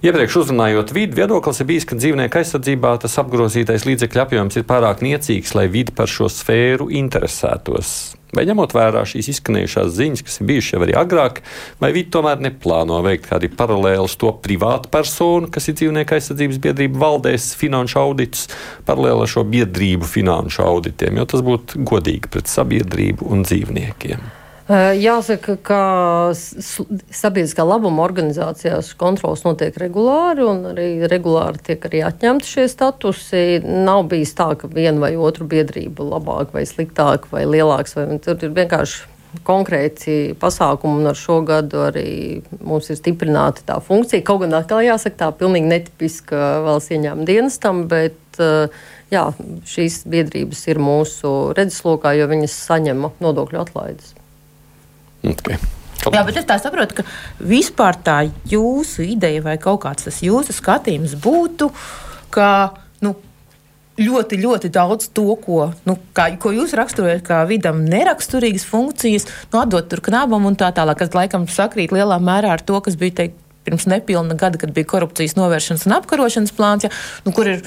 [0.07, 5.01] Iepriekš uzrunājot vidi, viedoklis ir bijis, ka dzīvnieku aizsardzībā tas apgrozītais līdzekļu apjoms ir pārāk
[5.03, 8.12] niecīgs, lai vidi par šo sfēru interesētos.
[8.37, 11.42] Vai ņemot vērā šīs izskanējušās ziņas, kas ir bijušas jau arī agrāk,
[11.83, 17.03] vai vidi tomēr neplāno veikt kādu paralēlu to privātu personu, kas ir dzīvnieku aizsardzības biedrība
[17.03, 18.47] valdēs finanšu auditus,
[18.87, 24.45] paralēli ar šo biedrību finanšu auditiem, jo tas būtu godīgi pret sabiedrību un dzīvniekiem?
[24.66, 25.81] Jāsaka, ka
[26.35, 33.42] sabiedriskā labuma organizācijās kontrols notiek regulāri, un arī regulāri tiek arī atņemti šie statusi.
[33.62, 37.94] Nav bijis tā, ka viena vai otra biedrība labāk vai sliktāk vai lielāks.
[37.94, 39.14] Vai, tur ir vienkārši
[39.46, 44.26] konkrēti pasākumi, un ar šo gadu arī mums ir stiprināta tā funkcija.
[44.26, 48.42] Kaut gan atkal jāsaka, tā pilnīgi netipiska valsts ieņēmuma dienestam, bet
[49.14, 49.26] jā,
[49.76, 54.16] šīs biedrības ir mūsu redzeslokā, jo viņas saņem nodokļu atlaides.
[55.24, 55.59] Okay.
[56.07, 57.05] Jā, bet es tā saprotu, ka
[57.42, 61.70] vispār tā jūsu ideja vai kaut kāds tas jūsu skatījums būtu,
[62.35, 62.50] ka
[63.02, 63.16] nu,
[63.98, 69.61] ļoti, ļoti daudz to, ko, nu, kā, ko jūs raksturojat kā vidam neraksturīgas funkcijas, nu,
[69.64, 73.22] atdot tur knabam un tā tālāk, kas laikam sakrīt lielā mērā ar to, kas bija
[73.22, 76.92] teikt, pirms nepilna gada, kad bija korupcijas novēršanas un apkarošanas plāns, ja,
[77.26, 77.64] nu, kur ir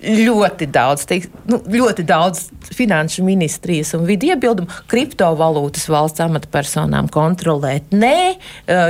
[0.00, 7.92] ļoti daudz, teik, nu, ļoti daudz finanšu ministrijas un vidi iebildumu kriptovalūtas valsts amatpersonām kontrolēt.
[7.92, 8.38] Nē,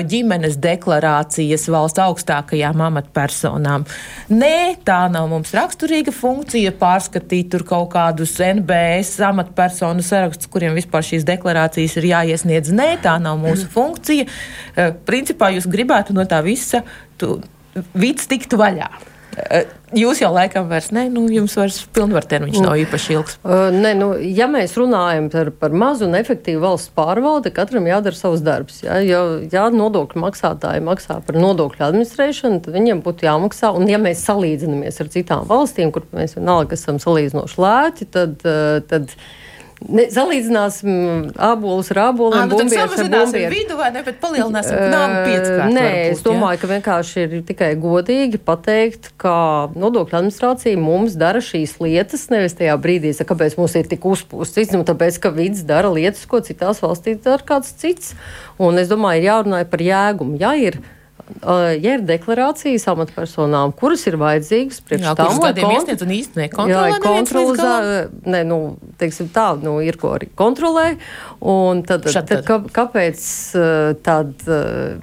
[0.06, 3.86] ģimenes deklarācijas valsts augstākajām amatpersonām.
[4.30, 4.54] Nē,
[4.86, 11.26] tā nav mums raksturīga funkcija pārskatīt tur kaut kādus NBS amatpersonu sarakstus, kuriem vispār šīs
[11.28, 12.74] deklarācijas ir jāiesniedz.
[12.76, 14.28] Nē, tā nav mūsu funkcija.
[15.08, 16.84] Principā jūs gribētu no tā visa
[17.18, 17.40] tu,
[17.98, 18.90] vids tiktu vaļā.
[19.90, 23.36] Jūs jau laikam vairs ne, nu, jums vairs pilnvartermiņš nav īpaši ilgs.
[23.42, 28.18] Uh, ne, nu, ja mēs runājam par, par mazu un efektīvu valsts pārvaldi, katram jādara
[28.18, 28.80] savs darbs.
[28.86, 33.72] Ja, ja, ja nodokļu maksātāji maksā par nodokļu administrēšanu, tad viņiem būtu jāmaksā.
[33.74, 38.78] Un ja mēs salīdzinamies ar citām valstīm, kur mēs vienalga esam salīdzinoši lēti, tad, uh,
[38.90, 39.14] tad
[39.80, 42.50] Ne, salīdzināsim abolus ar aboliem.
[42.50, 45.72] Nu, tad samazināsim vidu vai ne, bet palielināsim knapu pieckārt.
[45.72, 46.60] Nē, varbūt, es domāju, ja?
[46.60, 49.32] ka vienkārši ir tikai godīgi pateikt, ka
[49.72, 54.76] nodokļu administrācija mums dara šīs lietas, nevis tajā brīdī, kāpēc mums ir tik uzpūsts cits,
[54.76, 58.12] nu tāpēc, ka vids dara lietas, ko citās valstīs dara kāds cits.
[58.60, 60.36] Un es domāju, ir jārunā par jēgumu.
[60.44, 60.82] Ja ir
[61.80, 65.92] ja ir deklarācijas amatpersonām, kuras ir vajadzīgas priekš jā, tam, lai kont...
[66.06, 67.76] un īsti nekontrolē, jā, kontrolē,
[68.34, 68.58] ne, nu,
[69.00, 70.88] teiksim tā, nu, ir ko arī kontrolē,
[71.40, 73.24] un tad, tad, tad kāpēc
[74.06, 74.50] tad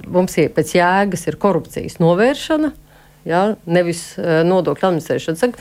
[0.06, 2.72] mums ir pēc jēgas ir korupcijas novēršana,
[3.28, 5.52] jā, nevis nodokļu administrēšana.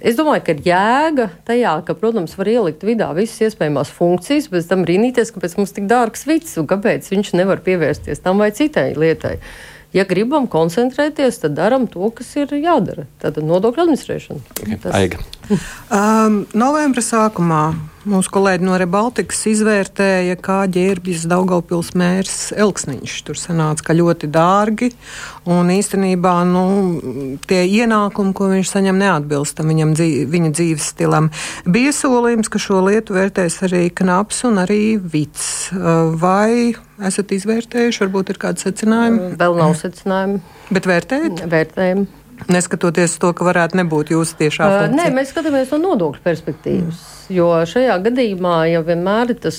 [0.00, 4.68] Es domāju, ka ir jēga tajā, ka, protams, var ielikt vidā visas iespējamās funkcijas, bet
[4.70, 8.92] tam brīnīties, kāpēc mums tik dārgs vids un kāpēc viņš nevar pievērsties tam vai citai
[8.96, 9.36] lietai.
[9.96, 13.08] Ja gribam koncentrēties, tad darām to, kas ir jādara.
[13.22, 14.42] Tātad nodokļu administrēšana.
[14.62, 14.78] Okay.
[14.84, 15.64] Tas...
[15.90, 17.64] Um, novembra sākumā
[18.08, 23.16] mūsu kolēģi no Rebaltikas izvērtēja, kā ģērbjas Daugaupils mērs Elksniņš.
[23.26, 24.90] Tur sanāca, ka ļoti dārgi
[25.50, 26.64] un īstenībā nu,
[27.50, 31.30] tie ienākumi, ko viņš saņem, neatbilst viņam dzīv, viņa dzīves stilam.
[31.68, 35.70] Bija solījums, ka šo lietu vērtēs arī Knaps un arī Vits.
[36.20, 36.72] Vai
[37.10, 39.34] esat izvērtējuši, varbūt ir kādi secinājumi?
[39.40, 40.40] Vēl nav secinājumi.
[40.70, 41.44] Bet vērtējat?
[41.50, 42.08] Vērtējam.
[42.48, 44.96] Neskatoties to, ka varētu nebūt jūsu tiešā funkcija.
[44.96, 47.02] Nē, mēs skatāmies no nodokļu perspektīvas.
[47.30, 49.58] Jo šajā gadījumā jau vienmēr ir tas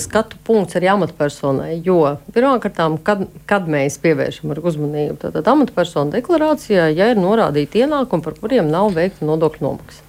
[0.00, 1.74] skatu punkts arī amatpersonai.
[1.84, 8.38] Jo pirmkārt, kad, kad mēs pievēršam uzmanību, tad amatpersonu deklarācijā, ja ir norādīti ienākumi, par
[8.40, 10.06] kuriem nav veikta nodokļu nomaksa.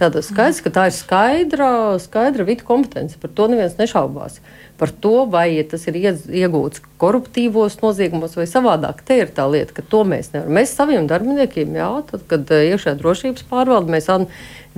[0.00, 3.18] Tad skaidrs, ka tā ir skaidra, skaidra vidu kompetence.
[3.20, 4.38] Par to neviens nešaubās.
[4.80, 9.02] Par to, vai ja tas ir iegūts koruptīvos noziegumos vai savādāk.
[9.04, 10.54] Te ir tā lieta, ka to mēs nevaram.
[10.56, 14.08] Mēs saviem darbiniekiem, jā, tad, kad eh, iekšējā drošības pārvalde, mēs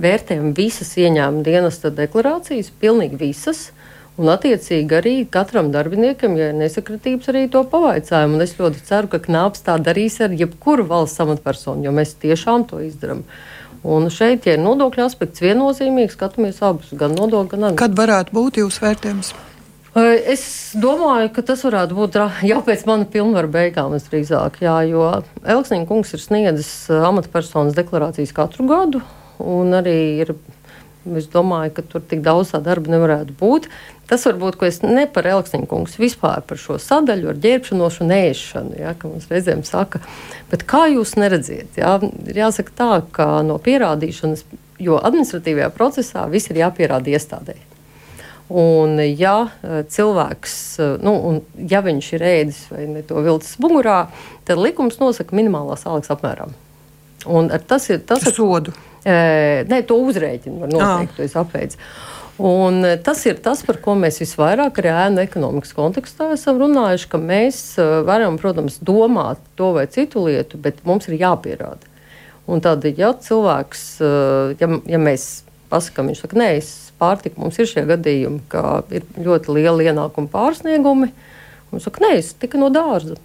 [0.03, 3.69] vērtējam visas ieņēmuma dienesta deklarācijas, pilnīgi visas.
[4.19, 8.35] Un, attiecīgi, arī katram darbiniekam, ja ir nesakritības, arī to pavaicājam.
[8.35, 12.67] Un es ļoti ceru, ka Knāps tā darīs ar jebkuru valsts amatpersonu, jo mēs tiešām
[12.69, 13.23] to izdarām.
[13.87, 17.81] Un šeit, ja ir nodokļu aspekts viennozīmīgs, skatāmies abus, gan nodokļu, gan arī.
[17.81, 19.33] Kad varētu būt jūsu vērtējums?
[19.93, 22.15] Es domāju, ka tas varētu būt
[22.51, 25.05] jau pēc mana pilnvaru beigām, drīzāk, jā, jo
[25.45, 29.03] Elksniņa kungs ir sniedzis amatpersonas deklarācijas katru gadu,
[30.17, 30.31] ir,
[31.13, 33.67] es domāju, ka tur tik daudz darba nevarētu būt.
[34.09, 38.15] Tas varbūt, ko es ne par Elksniņa kungs, vispār par šo sadaļu ar ģērbšanos un
[38.17, 40.01] ēšanu, jā, ka mums reizēm saka,
[40.49, 41.99] bet kā jūs neredziet, jā,
[42.33, 44.41] ir jāsaka tā, ka no pierādīšanas,
[44.81, 47.72] jo administratīvajā procesā viss ir jāpierāda iestādēji.
[48.51, 51.37] Un, ja eh, cilvēks, eh, nu, un,
[51.69, 54.07] ja viņš ir ēdis vai ne to vilcis mugurā,
[54.47, 56.51] tad likums nosaka minimālās algas apmēram.
[57.31, 58.73] Un tas ir tas, kas sodu.
[59.03, 59.13] E,
[59.67, 61.79] nē, to uzrēķinu var noteikt, to es apveicu.
[62.43, 67.21] Un tas ir tas, par ko mēs visvairāk arī ēnu ekonomikas kontekstā esam runājuši, ka
[67.21, 67.61] mēs
[68.07, 71.91] varam, protams, domāt to vai citu lietu, bet mums ir jāpierāda.
[72.51, 73.85] Un tad, ja cilvēks,
[74.59, 75.29] ja, ja mēs
[75.71, 80.31] pasakām, viņš saka, nē, es pārtika mums ir šie gadījumi, ka ir ļoti liela ienākuma
[80.31, 81.11] pārsniegumi.
[81.73, 83.19] Viņš saka, nē, es tikai no dārza.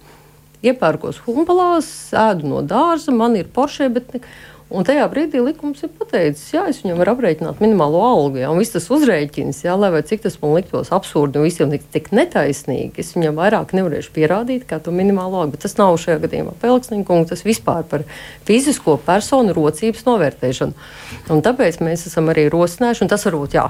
[0.65, 1.89] Iepērkos humpalās,
[2.19, 4.23] ēdu no dārza, man ir poršē, bet ne.
[4.69, 8.37] Un tajā brīdī likums ir pateicis, jā, es viņam varu aprēķināt minimālo algu.
[8.37, 11.87] Jā, un viss tas uzrēķins, jā, lai cik tas man liktos absurdi un visiem tik,
[11.89, 15.55] tik netaisnīgi, es viņam vairāk nevarēšu pierādīt, kā to minimālo algu.
[15.55, 18.05] Bet tas nav šajā gadījumā Pelksniņa kungs, tas vispār par
[18.45, 20.87] fizisko personu rocības novērtēšanu.
[21.33, 23.65] Un tāpēc mēs esam arī rosinājuši, un tas varbūt, jā,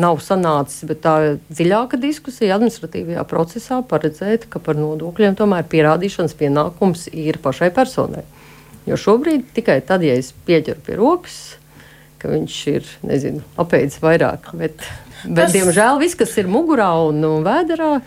[0.00, 1.14] nav sanācis, bet tā
[1.52, 8.24] dziļāka diskusija administratīvajā procesā paredzēt, ka par nodokļiem tomēr pierādīšanas pienākums ir pašai personai.
[8.88, 11.38] Jo šobrīd tikai tad, ja es pieķeru pie rokas,
[12.18, 14.50] ka viņš ir nezinu, apēdis vairāk.
[14.58, 14.80] Bet,
[15.24, 15.54] bet, Tas...
[15.54, 17.98] diemžēl, viss, kas ir mugurā un, vēderā,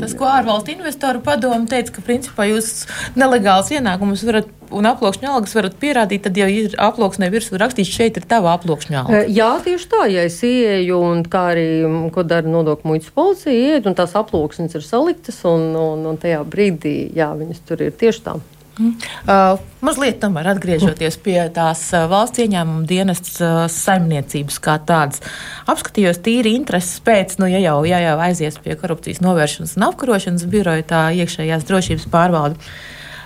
[0.00, 2.86] Tas, ko ārvalstu investoru padomu teica, ka principā jūs
[3.18, 8.20] nelegāls ienākumus varat un aploksņa algas varat pierādīt, tad jau ir aploksnē virsū rakstīts, šeit
[8.20, 9.22] ir tava aploksņa alga.
[9.28, 11.66] Jā, tieši tā, ja es ieeju un kā arī,
[12.14, 16.40] ko dara nodokļu muitas policija, ieiet un tās aploksnes ir saliktas un, un, un tajā
[16.48, 18.38] brīdī, jā, viņas tur ir tieši tā.
[18.80, 25.20] Uh, mazliet tomēr atgriežoties pie tās uh, valsts ieņēmuma dienas uh, saimniecības kā tādas.
[25.68, 30.48] Apskatījos tīri intereses pēc, nu, ja jau, ja jau aizies pie korupcijas novēršanas un apkarošanas
[30.50, 32.72] biroja, tā iekšējās drošības pārvalde.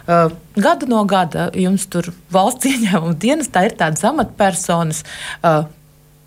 [0.04, 5.06] Uh, gada no gada jums tur valsts ieņēmuma dienestā ir tādas amatpersonas.
[5.40, 5.64] Uh,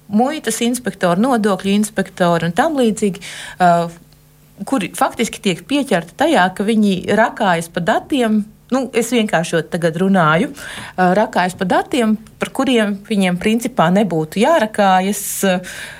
[0.07, 3.19] Muitas inspektori, nodokļu inspektori un tam līdzīgi.
[3.59, 3.89] Uh,
[4.65, 10.51] kuri faktiski tiek pieķerti tajā, ka viņi rakājas pa datiem, nu, es vienkārši tagad runāju,
[10.97, 15.23] rakājas pa datiem, par kuriem viņiem principā nebūtu jārakājas,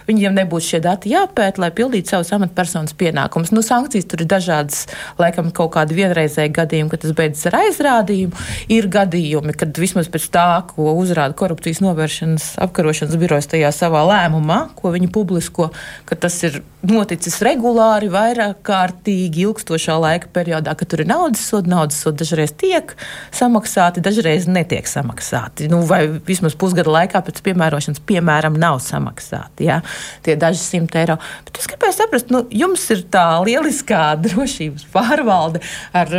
[0.08, 3.52] viņiem nebūtu šie dati jāpēt, lai pildītu savus amatpersonas pienākumus.
[3.56, 4.86] Nu, sankcijas tur ir dažādas,
[5.20, 8.48] laikam kaut kādi vienreizēji gadījumi, kad tas beidzas ar aizrādījumu.
[8.74, 14.64] Ir gadījumi, kad vismaz pēc tā, ko uzrāda korupcijas novēršanas apkarošanas birojas tajā savā lēmumā,
[14.78, 15.72] ko viņi publisko,
[16.08, 21.72] ka tas ir noticis regulāri, vairāk kārtīgi, ilgstošā laika periodā, ka tur ir naudas sodi,
[21.74, 22.94] naudas sodi dažreiz tiek
[23.36, 25.68] samaksāti, dažreiz netiek samaksāti.
[25.72, 29.68] Nu, vai vismaz pusgada laikā pēc piemērošanas, piemēram, nav samaksāti.
[29.68, 29.82] Ja?
[30.26, 31.18] Tie daži simti eiro.
[31.48, 35.64] Bet es gribēju saprast, nu, jums ir tā lieliskā drošības pārvalde
[35.98, 36.14] ar,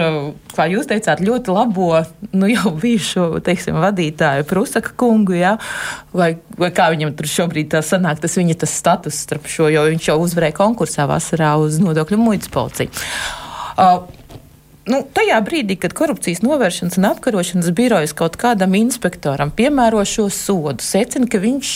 [0.55, 1.91] kā jūs teicāt, ļoti labo,
[2.33, 5.57] nu, jau bijušo, teiksim, vadītāju Prusaka kungu, ja?
[6.12, 9.85] vai, vai kā viņam tur šobrīd tā sanāk, tas viņa tas status starp šo, jo
[9.88, 12.93] viņš jau uzvarēja konkursā vasarā uz nodokļu muitas policiju.
[13.79, 14.09] Uh,
[14.91, 20.85] nu, tajā brīdī, kad korupcijas novēršanas un apkarošanas birojas kaut kādam inspektoram piemēro šo sodu,
[20.85, 21.73] secina, ka viņš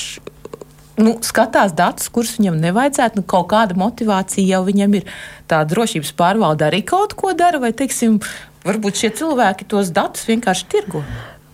[1.01, 5.13] nu, skatās datus, kurus viņam nevajadzētu, nu, kaut kāda motivācija jau viņam ir.
[5.51, 8.21] Tā drošības pārvalde arī kaut ko dara, vai, teiksim,
[8.67, 11.05] varbūt šie cilvēki tos datus vienkārši tirgo.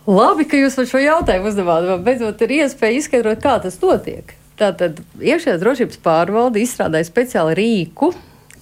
[0.09, 1.89] Labi, ka jūs šo jautājumu uzdevāt.
[1.91, 4.33] Man beidzot ir iespēja izskaidrot, kā tas notiek.
[4.59, 8.15] Tātad iekšējās drošības pārvalde izstrādāja speciālu rīku,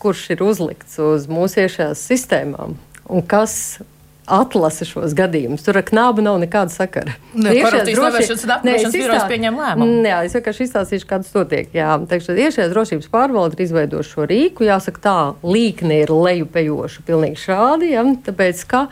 [0.03, 2.75] kurš ir uzlikts uz mūsu iekšējās sistēmām
[3.09, 3.79] un kas
[4.27, 5.65] atlasa šos gadījumus.
[5.67, 7.15] Tur ar knābu nav nekāda sakara.
[7.35, 10.01] Ne, Iekšējās drošības apkarošanas birojas pieņem lēmumu.
[10.07, 11.71] Jā, es vienkārši izstāstīšu, kādas to tiek.
[11.77, 14.67] Jā, teikšu, iekšējās drošības pārvalde ir izveidojuši šo rīku.
[14.67, 18.87] Jāsaka, tā līkne ir lejupējoša pilnīgi šādi, ja, tāpēc, ka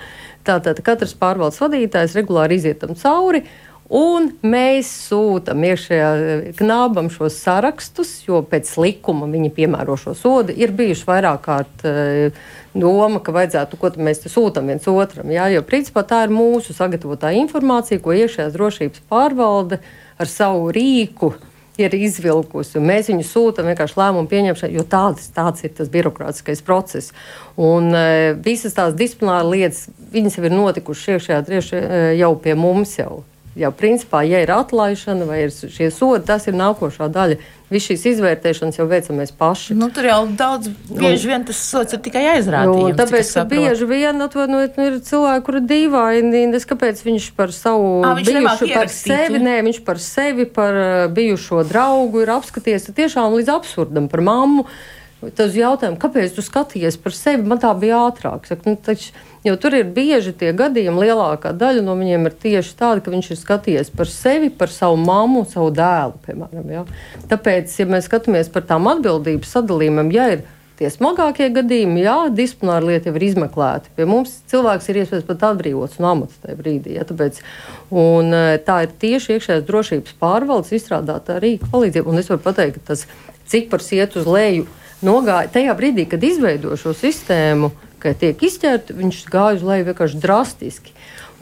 [0.47, 3.45] tātad katrs pārvaldes vadītājs regulāri iziet tam cauri.
[3.93, 6.11] Un mēs sūtām iekšējā
[6.57, 10.55] knābam šos sarakstus, jo pēc likuma viņi piemēro šo sodu.
[10.57, 15.29] Ir bijuši vairāk kārt uh, doma, ka vajadzētu, ko mēs sūtām viens otram.
[15.35, 19.83] Jā, jo principā tā ir mūsu sagatavotā informācija, ko iekšējās drošības pārvalde
[20.17, 21.35] ar savu rīku
[21.77, 22.81] ir izvilkusi.
[22.81, 27.13] Mēs viņu sūtām vienkārši lēmumu pieņemšanai, jo tāds, tāds ir tas birokrātiskais process.
[27.61, 32.55] Un e, visas tās disciplināra lietas, viņas jau ir notikušas iekšējā drieši e, jau pie
[32.59, 33.25] mums jau
[33.59, 37.39] jau principā, ja ir atlaišana vai ir šie sodi, tas ir nākošā daļa.
[37.73, 39.75] Viss šīs izvērtēšanas jau veicam mēs paši.
[39.79, 42.93] Nu, tur jau daudz, bieži vien tas sots ir tikai aizrādījums.
[42.93, 47.55] Nu, tāpēc, ka bieži vien atvainojiet, nu, ir cilvēki, kuri dīvaini, es kāpēc viņš par
[47.57, 50.79] savu A, bijušu, par sevi, nē, viņš par sevi, par
[51.15, 54.69] bijušo draugu ir apskaties tiešām līdz absurdam, par mammu.
[55.39, 58.49] Tas jautājums, kāpēc tu skaties par sevi, man tā bija ātrāk.
[58.51, 62.71] Saka, nu, taču, Jo tur ir bieži tie gadījumi, lielākā daļa no viņiem ir tieši
[62.79, 66.17] tāda, ka viņš ir skatījies par sevi, par savu mammu, savu dēlu.
[66.25, 66.85] Piemēram, ja?
[67.29, 70.47] Tāpēc, ja mēs skatāmies par tām atbildības sadalījumiem, ja ir
[70.81, 73.93] tie smagākie gadījumi, jā, disciplināra lieta jau ir izmeklēta.
[73.99, 76.95] Pie mums cilvēks ir iespējams pat atbrīvots no amata tajā brīdī.
[76.97, 77.43] Ja, tāpēc,
[77.93, 82.09] un, e, tā ir tieši iekšējās drošības pārvaldes izstrādāta rīka palīdzība.
[82.09, 83.05] Un es varu pateikt, ka tas
[83.53, 84.65] cipars iet uz leju.
[85.05, 90.21] Nogāja tajā brīdī, kad izveido šo sistēmu, ka tiek izķerti, viņš gāja uz leju vienkārši
[90.23, 90.95] drastiski.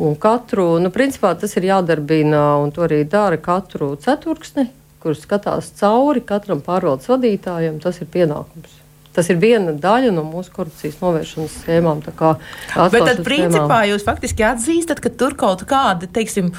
[0.03, 4.70] Un katru, nu, principā tas ir jādarbina, un to arī dara katru ceturksni,
[5.03, 7.79] kurš skatās cauri katram pārvaldes vadītājam.
[7.83, 8.79] Tas ir pienākums.
[9.12, 12.01] Tas ir viena daļa no mūsu korupcijas novēršanas schēmām.
[12.01, 13.90] Bet tad, principā, schēmām.
[13.90, 16.55] jūs faktiski atzīstat, ka tur kaut kāda, teiksim,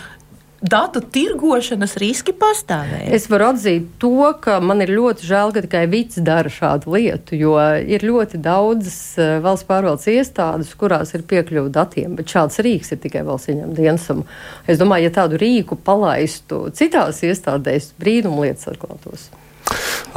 [0.63, 3.11] datu tirgošanas riski pastāvēja.
[3.15, 7.35] Es varu atzīt to, ka man ir ļoti žēl, ka tikai Vits dara šādu lietu,
[7.37, 12.95] jo ir ļoti daudzas eh, valsts pārvaldes iestādes, kurās ir piekļuva datiem, bet šāds rīks
[12.95, 14.23] ir tikai valsts ieņem dienesam.
[14.67, 19.29] Es domāju, ja tādu rīku palaistu citās iestādēs, brīnumu lietas atklātos.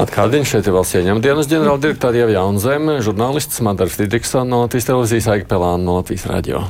[0.01, 5.31] Atkārdiņš šeit ir valsts ieņem dienas ģenerāldirektora Ieva Jaunzeme, žurnālists Madars Didriksons no Latvijas televīzijas
[5.35, 6.67] Aigi Pelāna no Latvijas radio.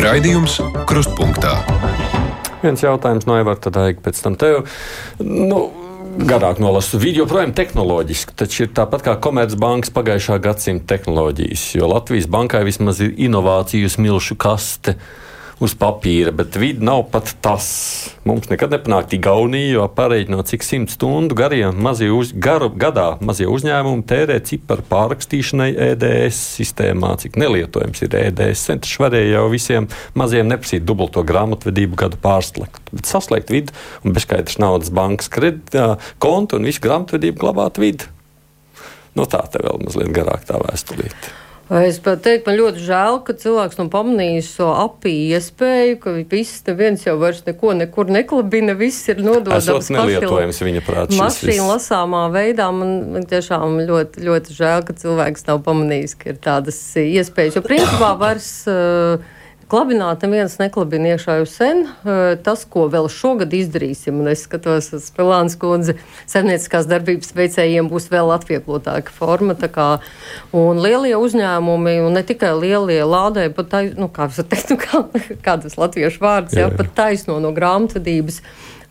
[0.00, 0.54] Raidījums
[0.88, 1.58] Krustpunktā.
[2.62, 4.62] Viens jautājums no Evarta Daiga pēc tam tev.
[5.20, 5.58] Nu,
[6.16, 6.96] garāk nolasu.
[7.02, 13.02] Vidi joprojām tehnoloģiski, taču ir tāpat kā Komercbankas pagājušā gadsimta tehnoloģijas, jo Latvijas bankai vismaz
[13.04, 14.96] ir inovāciju smilšu kaste
[15.60, 17.66] uz papīra, bet vidi nav pat tas.
[18.24, 23.12] Mums nekad nepanāk tik gaunīgi, jo pareiķinot, cik simt stundu garie mazie uz, garu, gadā
[23.24, 28.96] mazie uzņēmumi tērē ciparu pārrakstīšanai EDS sistēmā, cik nelietojams ir EDS centrs.
[29.00, 34.92] Varēja jau visiem maziem neprasīt dubulto grāmatvedību gadu pārslēgt, bet saslēgt vidu un bezskaidrs naudas
[34.96, 35.92] bankas kredīta
[36.22, 38.08] kontu un visu grāmatvedību glabāt vidu.
[39.18, 41.36] Nu, tā te vēl mazliet garāk tā vēstulīte.
[41.70, 46.64] Es pat teiktu, man ļoti žēl, ka cilvēks nav pamanījis šo apī iespēju, ka viss
[46.66, 49.90] neviens jau vairs neko nekur neklabina, viss ir nododams.
[49.94, 51.14] Nelietojams viņa prāt.
[51.14, 56.40] Mašīna lasāmā veidā man, man tiešām ļoti, ļoti žēl, ka cilvēks nav pamanījis, ka ir
[56.42, 57.60] tādas iespējas.
[57.60, 58.50] Jo principā vairs.
[58.66, 59.38] Uh,
[59.70, 61.84] klabināt, neviens neklabina iekšā jau sen.
[62.44, 65.96] Tas, ko vēl šogad izdarīsim, un es skatos uz Pelānas kundzi,
[66.30, 69.56] saimnieciskās darbības veicējiem būs vēl atvieglotāka forma.
[69.70, 69.88] Kā,
[70.56, 75.04] un lielie uzņēmumi, un ne tikai lielie lādēji, pat tā, nu, kā, teikt, nu, kā,
[75.44, 76.76] kā tas latviešu vārds, jā, jā, jā.
[76.80, 78.42] pat taisno no grāmatvedības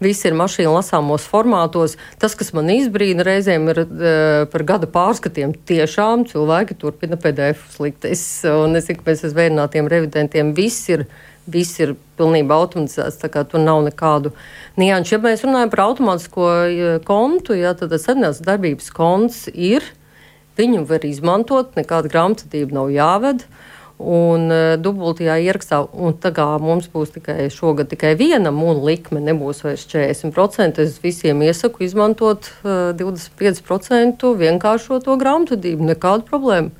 [0.03, 1.95] viss ir mašīnu lasāmos formātos.
[2.21, 5.55] Tas, kas man izbrīna reizēm, ir uh, par gada pārskatiem.
[5.69, 8.07] Tiešām cilvēki turpina PDF likt.
[8.09, 11.07] Es, un es tikai pēc zvērnātiem revidentiem viss ir.
[11.49, 14.29] Viss ir pilnībā automatizēts, tur nav nekādu
[14.77, 15.15] nianšu.
[15.15, 16.49] Ja mēs runājam par automātisko
[17.07, 19.81] kontu, ja, tad senās darbības konts ir,
[20.59, 23.47] viņu var izmantot, nekāda grāmatvedība nav jāved.
[23.47, 23.68] Uh,
[23.99, 25.81] un uh, dubultajā ierakstā.
[25.93, 30.99] Un tā kā mums būs tikai šogad tikai viena mūna likme, nebūs vairs 40%, es
[31.03, 35.91] visiem iesaku izmantot uh, 25% vienkāršoto grāmatvedību.
[35.93, 36.71] Nekāda problēma.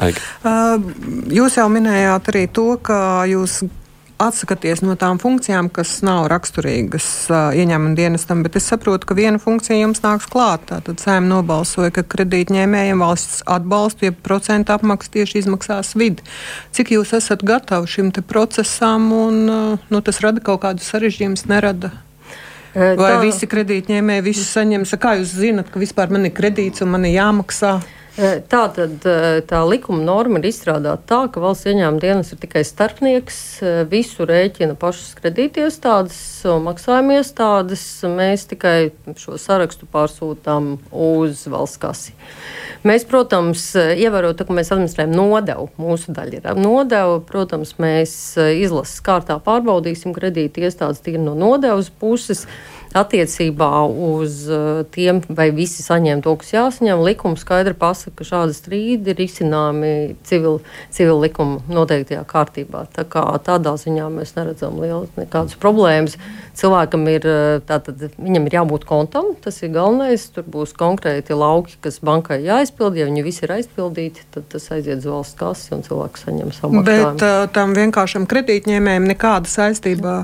[0.00, 0.22] Aika.
[1.34, 3.60] Jūs jau minējāt arī to, ka jūs
[4.20, 9.40] atsakaties no tām funkcijām, kas nav raksturīgas uh, ieņēmuma dienestam, bet es saprotu, ka viena
[9.42, 10.66] funkcija jums nāks klāt.
[10.70, 16.26] Tātad sēma nobalsoja, ka kredītņēmējiem valsts atbalstu, ja procentu apmaksa tieši izmaksās vidi.
[16.76, 21.92] Cik jūs esat gatavi šim procesam un uh, nu, tas rada kaut kādus sarežģījumus, nerada?
[22.74, 23.22] Vai Tā.
[23.24, 24.92] visi kredītņēmēji visu saņems?
[25.02, 27.80] Kā jūs zinat, ka vispār man ir kredīts un man ir jāmaksā?
[28.20, 29.04] Tā tad
[29.48, 33.38] tā likuma norma ir izstrādāta tā, ka valsts ieņēmuma dienas ir tikai starpnieks.
[33.88, 36.18] Visu rēķina pašas kredītiestādes
[36.50, 37.84] un maksājuma iestādes.
[38.04, 42.12] Mēs tikai šo sarakstu pārsūtām uz valsts kasi.
[42.84, 47.22] Mēs, protams, ievērot, ka mēs administrējam nodevu, mūsu daļa ir nodeva.
[47.24, 52.44] Protams, mēs izlases kārtā pārbaudīsim kredīti iestādes tīri no nodevas puses
[52.96, 57.02] attiecībā uz uh, tiem, vai visi saņem to, kas jāsaņem.
[57.06, 59.92] Likums skaidri pasaka, ka šādi strīdi ir izcināmi
[60.26, 60.58] civil,
[60.94, 62.86] civil likuma noteiktajā kārtībā.
[62.96, 66.18] Tā kā tādā ziņā mēs neredzam lielas nekādas problēmas.
[66.58, 70.26] Cilvēkam ir, uh, tātad, viņam ir jābūt kontam, tas ir galvenais.
[70.34, 72.98] Tur būs konkrēti lauki, kas bankai jāizpild.
[72.98, 76.80] Ja viņi visi ir aizpildīti, tad tas aiziet uz valsts kasi un cilvēks saņem savu
[76.80, 77.14] maksājumu.
[77.14, 80.16] Bet uh, tam vienkāršam kredītņēmējam nekāda saistībā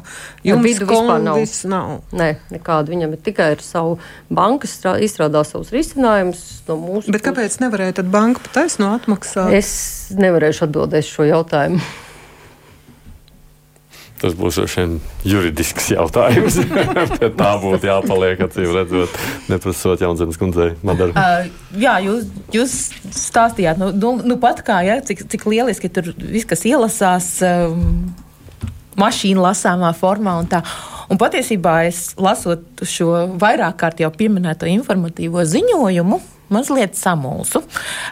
[0.47, 1.41] jums vispār nav.
[1.71, 1.95] nav.
[2.17, 2.95] Nē, nekādu.
[2.97, 3.99] Viņam ir tikai ar savu
[4.33, 7.13] banku izstrādā savus risinājumus no mūsu.
[7.15, 9.55] Bet kāpēc nevarēja tad banka pataisno atmaksāt?
[9.57, 9.71] Es
[10.17, 11.85] nevarēšu atbildēt šo jautājumu.
[14.17, 14.97] Tas būs šodien
[15.29, 16.57] juridisks jautājums.
[17.41, 19.19] tā būtu jāpaliek, acīm redzot,
[19.53, 20.73] neprasot Jaunzemes kundzei.
[21.17, 21.47] Uh,
[21.79, 22.73] jā, jūs, jūs
[23.15, 27.29] stāstījāt, nu, nu, nu pat kā, ja, cik, cik lieliski tur viss, kas ielasās.
[27.45, 28.09] Um,
[29.01, 30.37] mašīnu lasāmā formā.
[30.41, 30.63] Un, tā.
[31.11, 36.21] un patiesībā es lasot šo vairāk kārt jau pieminēto informatīvo ziņojumu,
[36.55, 37.63] mazliet samulsu.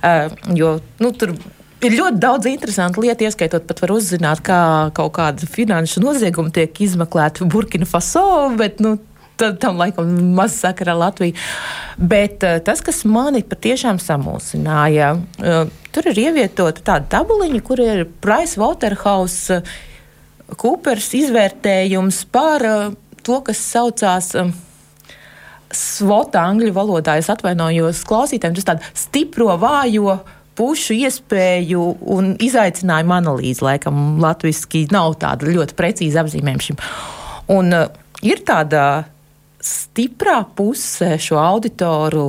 [0.02, 1.34] Uh, jo nu, tur
[1.84, 4.60] ir ļoti daudz interesantu lietu, ieskaitot pat var uzzināt, kā
[4.96, 8.52] kaut kāda finanšu nozieguma tiek izmeklēta Burkina Faso.
[8.58, 8.98] Bet, nu,
[9.34, 11.34] Tad tam laikam maz sakara ar Latviju.
[11.98, 15.08] Bet uh, tas, kas mani patiešām samulsināja,
[15.42, 19.58] uh, tur ir ievietota tāda tabuliņa, kur ir Price Waterhouse.
[20.60, 22.86] Kūpers izvērtējums par uh,
[23.24, 24.32] to, kas saucās.
[24.38, 24.52] Uh,
[25.74, 30.20] SWOT angļu valodā es atvainojos klausītājiem, tas tāds stipro, vājo
[30.54, 31.80] pušu iespēju
[32.14, 33.64] un izaicinājumu analīze.
[33.64, 36.78] Laikam latviešu nav tāda ļoti precīza apzīmējuma šim.
[37.54, 37.88] Un uh,
[38.22, 38.84] ir tāda
[39.64, 42.28] stiprā puse šo auditoru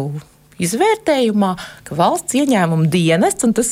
[0.64, 1.52] izvērtējumā,
[1.84, 3.70] ka valsts ieņēmuma dienests, un tas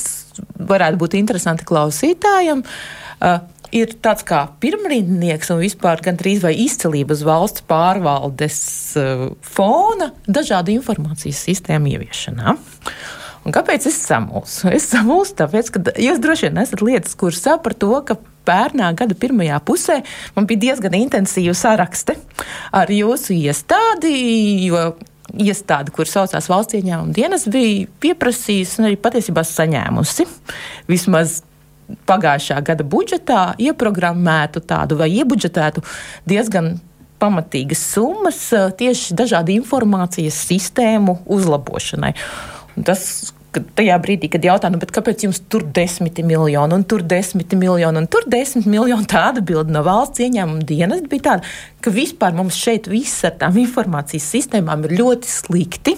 [0.59, 3.39] varētu būt interesanti klausītājiem, uh,
[3.73, 8.59] ir tāds kā pirmrindnieks un vispār gandrīz vai izcelības valsts pārvaldes
[8.99, 12.55] uh, fona dažādu informācijas sistēmu ieviešanā.
[13.43, 14.69] Un kāpēc es samulsu?
[14.71, 18.15] Es samulsu tāpēc, ka jūs droši vien esat lietas kursā par to, ka
[18.47, 20.01] pērnā gada pirmajā pusē
[20.35, 22.15] man bija diezgan intensīva sarakste
[22.75, 24.13] ar jūsu iestādi,
[24.67, 24.93] jo
[25.33, 30.27] iestāde, kur saucās valsts ieņēmuma dienas, bija pieprasījusi un arī patiesībā saņēmusi
[30.91, 31.41] vismaz
[32.09, 35.83] pagājušā gada budžetā ieprogrammētu tādu vai iebudžetētu
[36.29, 36.75] diezgan
[37.23, 38.41] pamatīgas summas
[38.79, 42.11] tieši dažādu informācijas sistēmu uzlabošanai.
[42.77, 47.03] Un tas, kad tajā brīdī, kad jautā, nu, kāpēc jums tur desmit miljoni, un tur
[47.05, 51.51] desmit miljoni, un tur desmit miljoni, tā atbilde no valsts ieņēmuma dienas bija tāda,
[51.83, 55.95] ka vispār mums šeit viss ar tām informācijas sistēmām ir ļoti slikti.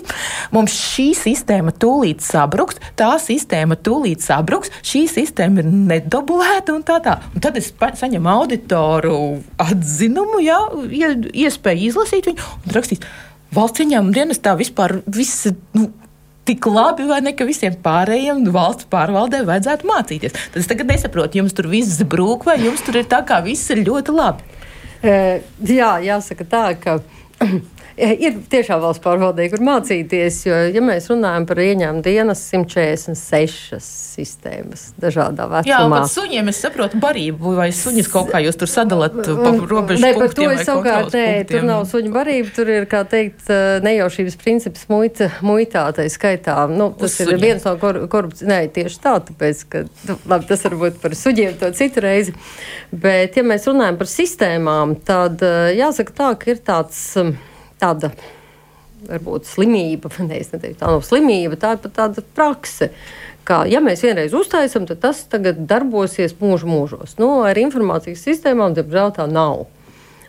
[0.56, 7.00] Mums šī sistēma tūlīt sabruks, tā sistēma tūlīt sabruks, šī sistēma ir nedabulēta un tā
[7.06, 7.20] tā.
[7.34, 9.20] Un tad es saņemu auditoru
[9.62, 10.60] atzinumu, jā,
[11.46, 13.06] iespēju izlasīt viņu un rakstīt.
[13.56, 15.48] Valsts ieņēmuma dienestā vispār viss.
[15.78, 15.92] Nu,
[16.46, 20.36] tik labi, vai ne, ka visiem pārējiem valsts pārvaldē vajadzētu mācīties.
[20.36, 23.72] Tad es tagad nesaprotu, jums tur viss brūk, vai jums tur ir tā, kā viss
[23.74, 24.52] ir ļoti labi.
[25.06, 27.00] Uh, jā, jāsaka tā, ka
[27.98, 30.42] ir tiešām valsts pārvaldē, kur mācīties.
[30.48, 33.80] Jo, ja mēs runājam par ieņēmumu dienas 146
[34.16, 35.70] sistēmas dažādā vecumā.
[35.70, 40.04] Jā, par suņiem es saprotu barību, vai suņus kaut kā jūs tur sadalāt pa robežu
[40.04, 41.48] ne, par to es savukārt, nē, punktiem.
[41.52, 43.50] tur nav suņu barība, tur ir, kā teikt,
[43.86, 46.58] nejaušības princips muita, muitā, tai skaitā.
[46.72, 47.44] Nu, tas Uz ir suņiem.
[47.44, 51.60] viens no kor korupcijas, nē, tieši tā, tāpēc, ka, nu, labi, tas varbūt par suņiem
[51.60, 52.36] to citu reizi.
[52.92, 55.44] Bet, ja mēs runājam par sistēmām, tad
[55.76, 57.04] jāsaka tā, ka ir tāds
[57.82, 58.12] tāda
[59.06, 62.92] varbūt slimība, es neteiktu, tā nav slimība, tā ir pat tāda prakse.
[63.46, 67.14] Kā, ja mēs vienreiz uztaisām, tad tas tagad darbosies mūžu mūžos.
[67.22, 69.68] Nu, ar informācijas sistēmām, diemžēl, tā nav.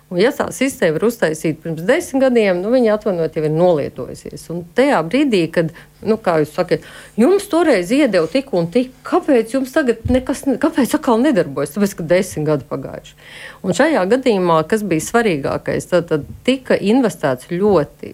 [0.06, 4.44] Un, ja tā sistēma ir uztaisīta pirms desmit gadiem, nu, viņa atvainojot jau ir nolietojusies.
[4.54, 5.72] Un tajā brīdī, kad,
[6.06, 6.84] nu, jūs sakat,
[7.18, 11.74] jums toreiz iedeva tik un tik, kāpēc jums tagad nekas, kāpēc atkal nedarbojas?
[11.74, 13.18] Tāpēc, ka desmit gadi pagājuši.
[13.66, 18.12] Un šajā gadījumā, kas bija svarīgākais, tad, tad tika investēts ļoti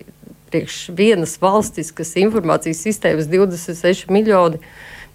[0.49, 4.65] priekš vienas valstiskas informācijas sistēmas 26 miljoni.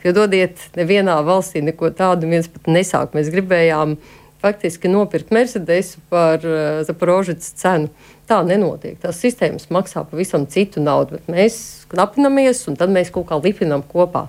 [0.05, 3.17] Piedodiet, nevienā valstī neko tādu viens pat nesāk.
[3.17, 7.89] Mēs gribējām uh, faktiski nopirkt Mercedesu par uh, eh, Zaporožas cenu.
[8.27, 8.97] Tā nenotiek.
[8.99, 13.85] Tās sistēmas maksā pavisam citu naudu, bet mēs knapinamies un tad mēs kaut kā lipinām
[13.87, 14.27] kopā.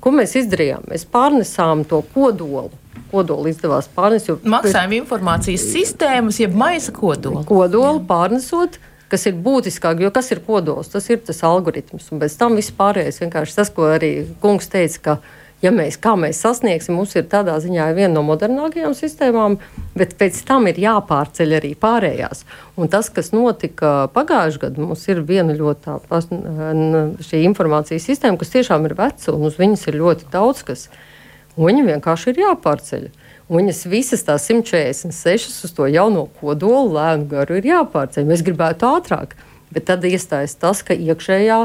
[0.00, 0.88] Ko mēs izdarījām?
[0.88, 2.72] Mēs pārnesām to kodolu.
[3.12, 4.32] Kodolu izdevās pārnest.
[4.48, 7.44] Maksājuma informācijas sistēmas, jeb maisa kodolu.
[7.48, 8.80] Kodolu pārnesot
[9.14, 10.90] kas ir būtiskāk, jo kas ir kodols?
[10.92, 12.10] Tas ir tas algoritms.
[12.12, 15.16] Un bez tam viss pārējais vienkārši tas, ko arī kungs teica, ka
[15.64, 19.56] ja mēs, kā mēs sasniegsim, mums ir tādā ziņā viena no modernākajām sistēmām,
[19.96, 22.44] bet pēc tam ir jāpārceļ arī pārējās.
[22.80, 26.22] Un tas, kas notika pagājušajā gadā, mums ir viena ļoti tā
[27.28, 30.88] šī informācijas sistēma, kas tiešām ir veca un uz viņas ir ļoti daudz kas.
[31.54, 33.08] Un viņi vienkārši ir jāpārceļ.
[33.44, 38.26] Un viņas visas tās 146 uz to jauno kodolu lēnu garu ir jāpārceļ.
[38.30, 39.36] Mēs gribētu ātrāk,
[39.74, 41.58] bet tad iestājas tas, ka iekšējā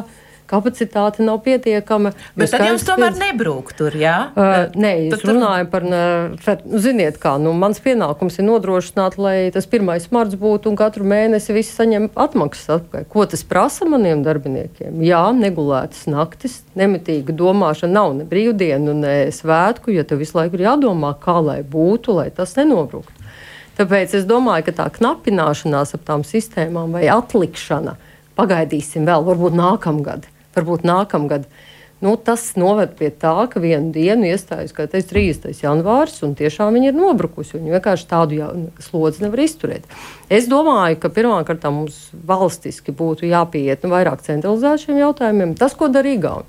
[0.49, 2.11] kapacitāte nav pietiekama.
[2.39, 3.21] Bet tad jums tomēr pēc...
[3.21, 4.15] nebrūk tur, jā?
[4.33, 5.33] Uh, nē, es tur...
[5.33, 10.71] runāju par, nu, ziniet kā, nu, mans pienākums ir nodrošināt, lai tas pirmais marts būtu
[10.71, 13.07] un katru mēnesi visi saņem atmaksas atpakaļ.
[13.13, 14.99] Ko tas prasa maniem darbiniekiem?
[15.05, 20.67] Jā, negulētas naktis, nemitīga domāšana, nav ne brīvdienu, ne svētku, jo tev visu laiku ir
[20.69, 23.15] jādomā, kā lai būtu, lai tas nenobruktu.
[23.79, 27.95] Tāpēc es domāju, ka tā knapināšanās ap tām sistēmām vai atlikšana,
[28.35, 30.27] pagaidīsim vēl, varbūt nākamgad
[30.59, 31.49] varbūt nākamgad.
[31.99, 35.51] Nu, tas noved pie tā, ka vienu dienu iestājas teicu, 30.
[35.59, 37.57] janvārs, un tiešām viņi ir nobrukusi.
[37.57, 39.89] Viņi vienkārši tādu slodzi nevar izturēt.
[40.31, 45.57] Es domāju, ka pirmkārt mums valstiski būtu jāpieiet nu, vairāk centralizēt šiem jautājumiem.
[45.59, 46.47] Tas, ko dara Igauni.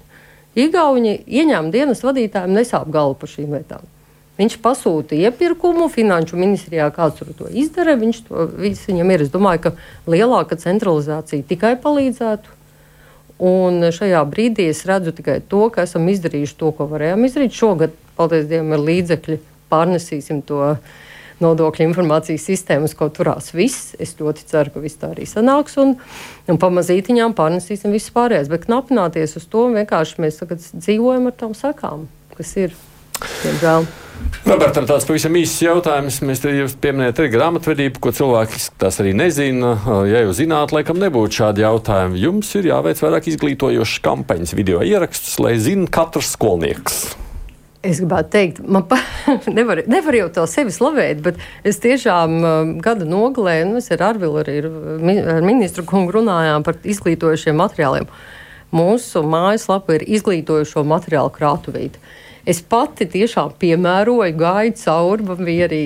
[0.55, 3.91] Igauni ieņēmuma dienas vadītājiem nesāp galvu par šīm lietām.
[4.41, 7.99] Viņš pasūta iepirkumu, finanšu ministrijā kāds to izdara.
[8.01, 9.27] Viņš to viņam ir.
[9.27, 9.73] Es domāju, ka
[10.09, 12.57] lielāka centralizācija tikai palīdzētu.
[13.41, 17.55] Un šajā brīdī es redzu tikai to, ka esam izdarījuši to, ko varējām izdarīt.
[17.57, 19.39] Šogad, paldies Dievam, ir līdzekļi,
[19.73, 20.75] pārnesīsim to
[21.41, 23.95] nodokļu informācijas sistēmas, ko turās viss.
[23.97, 25.79] Es ļoti ceru, ka viss tā arī sanāks.
[25.81, 25.97] Un,
[26.53, 28.53] un pamazītiņām pārnesīsim visu pārējais.
[28.53, 30.43] Bet knapināties uz to vienkārši mēs
[30.77, 32.05] dzīvojam ar tām sakām,
[32.37, 32.77] kas ir,
[33.45, 33.89] diemžēl.
[34.45, 36.19] Robertam tāds pavisam īsts jautājums.
[36.27, 39.75] Mēs te jūs pieminējat arī grāmatvedību, ko cilvēki tas arī nezina.
[40.09, 42.21] Ja jūs zināt, laikam nebūtu šādi jautājumi.
[42.21, 47.03] Jums ir jāveic vairāk izglītojošas kampaņas, video ierakstus, lai zinātu katrs skolnieks.
[47.81, 48.99] Es gribētu teikt, man pa,
[49.59, 54.05] nevar, nevar jau to sevi slavēt, bet es tiešām um, gada nogalē, nu, es ar
[54.11, 58.09] Arvilu arī ar ministru kungu runājām par izglītojošiem materiāliem.
[58.77, 62.03] Mūsu mājaslapa ir izglītojošo materiālu krātuvīte.
[62.49, 65.83] Es pati tiešām piemēroju, gāju cauri, man bija arī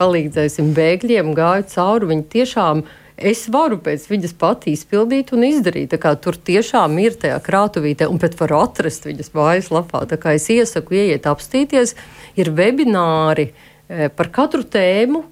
[0.00, 2.10] palīdzēsim bēgļiem, gāju cauri.
[2.10, 2.82] Viņi tiešām
[3.30, 5.94] es varu pēc viņas pati izpildīt un izdarīt.
[6.24, 10.06] Tur tiešām ir tajā krātuvītē, un pat var atrast viņas mājaslapā.
[10.34, 11.94] Es iesaku ieiet apstīties,
[12.40, 15.26] ir webināri e, par katru tēmu.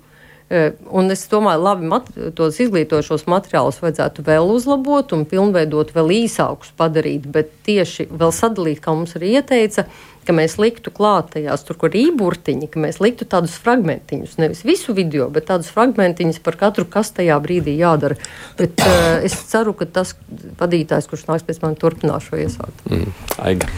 [0.48, 6.14] Eh, un es domāju, labi, mat, tos izglītošos materiālus vajadzētu vēl uzlabot un pilnveidot, vēl
[6.22, 9.84] īsākus padarīt, bet tieši vēl sadalīt, kā mums arī ieteica,
[10.28, 14.60] ka mēs liktu klāt tajās, tur, kur ir īburtiņi, ka mēs liktu tādus fragmentiņus, nevis
[14.68, 18.18] visu video, bet tādus fragmentiņus par katru, kas tajā brīdī jādara.
[18.58, 20.12] Bet uh, es ceru, ka tas
[20.60, 22.84] vadītājs, kurš nāks pēc manis, turpinās šo iesākt.
[22.92, 23.70] Mm, Aiga.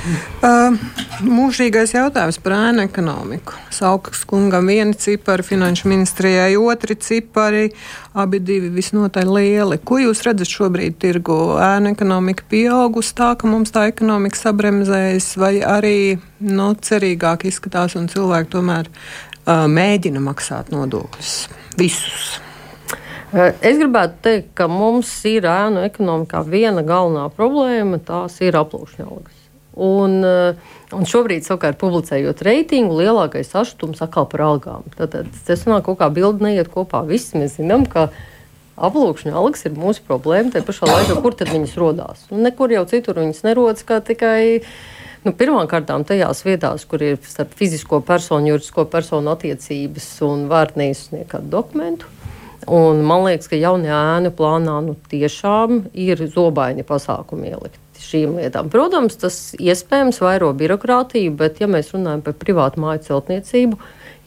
[0.42, 0.74] Uh,
[1.22, 3.54] mūžīgais jautājums par ēnu ekonomiku.
[3.74, 7.68] Saukas kungam vieni cipari, finanšu ministrijai otri cipari,
[8.18, 9.78] abi divi visnotaļ lieli.
[9.86, 11.38] Ko jūs redzat šobrīd tirgu?
[11.62, 15.96] Ēnu ekonomika pieaugus tā, ka mums tā ekonomika sabremzējas, vai arī
[16.40, 21.34] nu, cerīgāk izskatās, un cilvēki tomēr uh, mēģina maksāt nodokļus
[21.80, 22.38] visus.
[23.30, 29.36] Es gribētu teikt, ka mums ir ēnu ekonomikā viena galvenā problēma, tās ir aplūšņa algas.
[29.80, 34.88] Un, un šobrīd, savukārt, publicējot reitingu, lielākais sašutums atkal par algām.
[34.98, 35.14] Tad
[35.46, 37.04] tas nāk kaut kā bildi neiet kopā.
[37.06, 38.08] Visi mēs zinām, ka
[38.88, 40.54] aplūkšņa algas ir mūsu problēma.
[40.54, 42.24] Tajā pašā laikā, kur tad viņas rodās?
[42.32, 44.40] Un nekur jau citur viņas nerodas kā tikai
[45.20, 51.52] Nu, Pirmkārt, tajās vietās, kur ir starp fizisko personu, juridisko personu attiecības un vārtnīs nekādu
[51.52, 52.08] dokumentu.
[52.70, 58.70] Un man liekas, ka jaunajā ēnu plānā nu, tiešām ir zobaini pasākumi ielikt šīm lietām.
[58.72, 63.76] Protams, tas iespējams vairo birokrātiju, bet, ja mēs runājam par privātu māju celtniecību,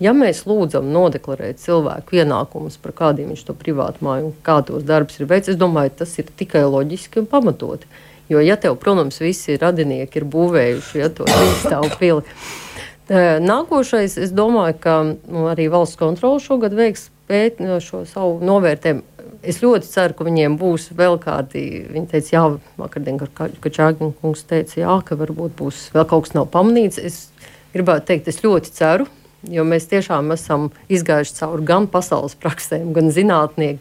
[0.01, 4.85] ja mēs lūdzam nodeklarēt cilvēku ienākumus, par kādiem viņš to privātu māju un kā tos
[4.87, 7.89] darbus ir veicis, es domāju, tas ir tikai loģiski un pamatoti.
[8.31, 11.27] Jo, ja tev, protams, visi radinieki ir būvējuši ja, to
[11.61, 12.23] stāvu pili,
[13.43, 19.03] nākošais, es domāju, ka nu, arī valsts kontrole šogad veiks pēt, šo savu novērtējumu.
[19.43, 21.83] Es ļoti ceru, ka viņiem būs vēl kādi.
[21.91, 22.43] Viņi teica, jā,
[22.79, 26.95] vakardien, kad Čāģina kungs teica, jā, ka varbūt būs vēl kaut kas nav pamanīts.
[26.95, 27.17] Es
[27.73, 29.09] gribētu teikt, es ļoti ceru,
[29.51, 33.79] jo mēs tiešām esam izgājuši cauri gan pasaules praksēm, gan zinātniekiem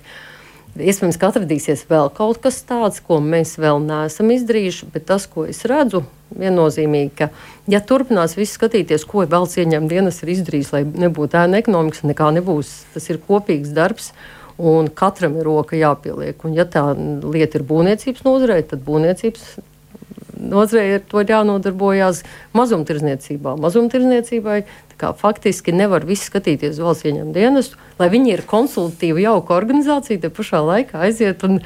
[0.73, 5.45] Iespējams, ka atradīsies vēl kaut kas tāds, ko mēs vēl neesam izdarījuši, bet tas, ko
[5.45, 6.01] es redzu,
[6.33, 7.29] viennozīmīgi, ka,
[7.69, 12.31] ja turpinās viss skatīties, ko valsts ieņēmuma dienas ir izdarījis, lai nebūtu ēna ekonomikas, nekā
[12.39, 12.71] nebūs.
[12.95, 14.15] Tas ir kopīgs darbs.
[14.63, 16.41] Un katram ir roka jāpieliek.
[16.47, 19.47] Un, ja tā lieta ir būvniecības nozarē, tad būvniecības
[20.53, 22.23] nozarei ar to ir jānodarbojas
[22.57, 23.57] mazumtirdzniecībā.
[23.61, 24.63] Mazumtirdzniecībai
[25.19, 30.31] faktiski nevar viss skatīties uz valsts ieņēmuma dienestu, lai viņi ir konsultatīva, jauka organizācija, te
[30.33, 31.59] pašā laikā aiziet un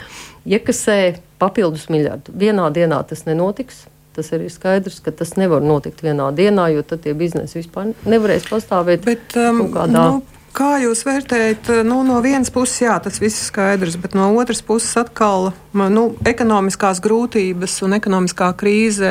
[0.49, 2.33] iekasē papildus miljardu.
[2.33, 3.85] Vienā dienā tas nenotiks.
[4.17, 8.47] Tas ir skaidrs, ka tas nevar notikt vienā dienā, jo tad tie biznesi vispār nevarēs
[8.49, 9.05] pastāvēt.
[9.05, 10.07] Bet, um, kādā...
[10.17, 14.31] nu, Kā jūs vērtējat, nu, no vienas puses, jā, tas viss ir skaidrs, bet no
[14.41, 15.51] otras puses atkal
[15.93, 19.11] nu, ekonomiskās grūtības un ekonomiskā krīze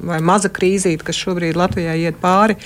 [0.00, 2.56] vai maza krīzīte, kas šobrīd Latvijā iet pāri,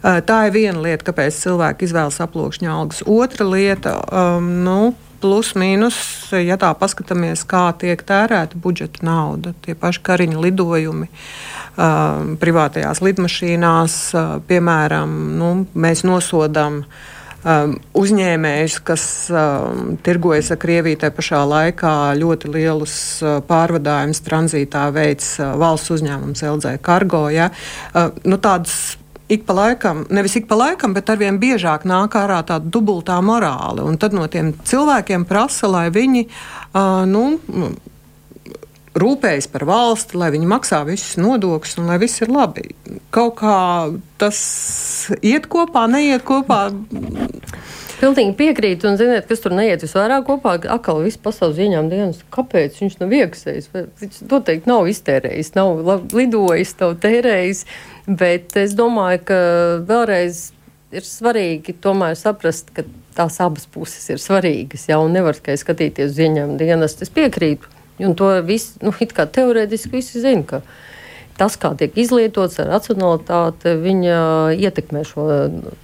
[0.00, 3.02] tā ir viena lieta, kāpēc cilvēki izvēlas aplūkšņa algas.
[3.04, 4.78] Otra lieta, um, nu,
[5.20, 5.98] plus mīnus,
[6.32, 11.10] ja tā paskatāmies, kā tiek tērēta budžeta nauda, tie paši kariņa lidojumi.
[11.76, 17.12] Uh, privātajās lidmašīnās, uh, piemēram, nu, mēs nosodām uh,
[17.46, 24.86] um, uzņēmējus, kas um, tirgojas ar Krieviju, tajā pašā laikā ļoti lielus uh, pārvadājumus tranzītā
[24.96, 27.26] veids uh, valsts uzņēmums LZ Cargo.
[27.32, 27.50] Ja?
[27.94, 28.96] Uh, nu, tādas
[29.32, 33.86] ik pa laikam, nevis ik pa laikam, bet arvien biežāk nāk ārā tāda dubultā morāla.
[33.86, 37.26] Un tad no tiem cilvēkiem prasa, lai viņi uh, nu,
[39.00, 42.70] rūpējas par valsti, lai viņi maksā visus nodokļus un lai viss ir labi.
[43.14, 43.56] Kaut kā
[44.20, 44.38] tas
[45.20, 46.66] iet kopā, neiet kopā.
[47.96, 50.58] Pilnīgi piekrītu, un ziniet, kas tur neiet visvairāk kopā.
[50.74, 53.70] Akal viss pasaules ieņēmuma dienas, kāpēc viņš nav iekasējis?
[54.02, 55.80] Viņš noteikti nav iztērējis, nav
[56.12, 57.64] lidojis, nav tērējis.
[58.06, 59.38] Bet es domāju, ka
[59.88, 60.42] vēlreiz
[60.96, 62.84] ir svarīgi tomēr saprast, ka
[63.16, 64.90] tās abas puses ir svarīgas.
[64.90, 67.00] Jā, un nevar tikai skatīties uz ieņēmuma dienas.
[67.00, 67.75] Es piekrītu.
[68.02, 70.62] Un to viss, nu, it kā teorētiski visi zina, ka
[71.36, 74.16] tas, kā tiek izlietots ar racionalitāti, viņa
[74.56, 75.26] ietekmē šo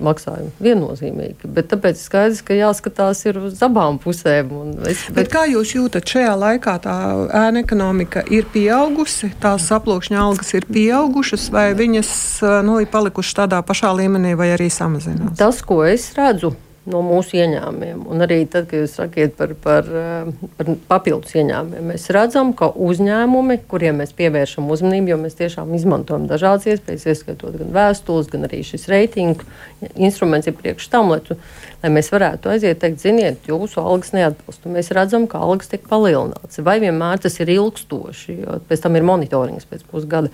[0.02, 1.50] maksājumu viennozīmīgi.
[1.56, 4.52] Bet tāpēc skaidrs, ka jāskatās ir uz abām pusēm.
[4.88, 5.18] Es, bet...
[5.22, 6.96] Bet kā jūs jūtat šajā laikā, tā
[7.44, 12.12] ēna ekonomika ir pieaugusi, tās aplūkšņa algas ir pieaugušas, vai viņas
[12.66, 15.36] nu, ir palikušas tādā pašā līmenī, vai arī samazinās?
[15.40, 16.54] Tas, ko es redzu,
[16.90, 18.00] no mūsu ieņēmumiem.
[18.10, 19.86] Un arī tad, kad jūs sakiet par, par,
[20.58, 26.26] par papildus ieņēmumiem, mēs redzam, ka uzņēmumi, kuriem mēs pievēršam uzmanību, jo mēs tiešām izmantojam
[26.30, 29.46] dažādas iespējas, ieskaitot gan vēstules, gan arī šis reitingu
[29.94, 31.38] instruments ir priekš tam, lai, tu,
[31.84, 34.66] lai mēs varētu aiziet, teikt, ziniet, jūsu algas neatbilst.
[34.66, 36.62] Mēs redzam, ka algas tiek palielināts.
[36.66, 40.32] Vai vienmēr tas ir ilgstoši, jo pēc tam ir monitorings pēc pusgada.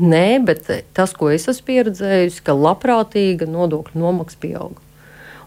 [0.00, 0.64] Nē, bet
[0.96, 4.80] tas, ko es esmu pieredzējusi, ka labprātīga nodokļu nomaksa pieauga.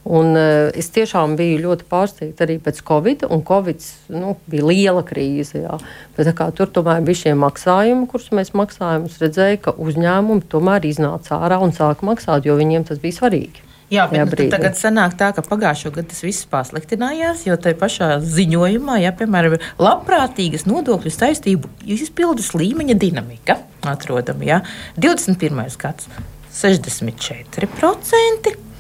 [0.04, 5.04] Un, uh, es tiešām biju ļoti pārsteigta arī pēc Covid, un Covid nu, bija liela
[5.08, 5.62] krīze.
[5.64, 5.78] Jā.
[6.18, 9.08] Bet, kā, tur tomēr bija šie maksājumi, kurus mēs maksājām.
[9.08, 13.70] Es redzēju, ka uzņēmumi tomēr iznāca ārā un sāka maksāt, jo viņiem tas bija svarīgi.
[13.94, 18.08] Jā, bet nu, tagad sanāk tā, ka pagājušo gadu tas viss pasliktinājās, jo tajā pašā
[18.26, 23.56] ziņojumā, ja, piemēram, ir labprātīgas nodokļu saistību izpildes līmeņa dinamika
[23.94, 24.44] atrodama.
[24.50, 24.60] Ja.
[24.98, 25.78] 21.
[25.84, 26.10] gads
[26.58, 28.73] 64%.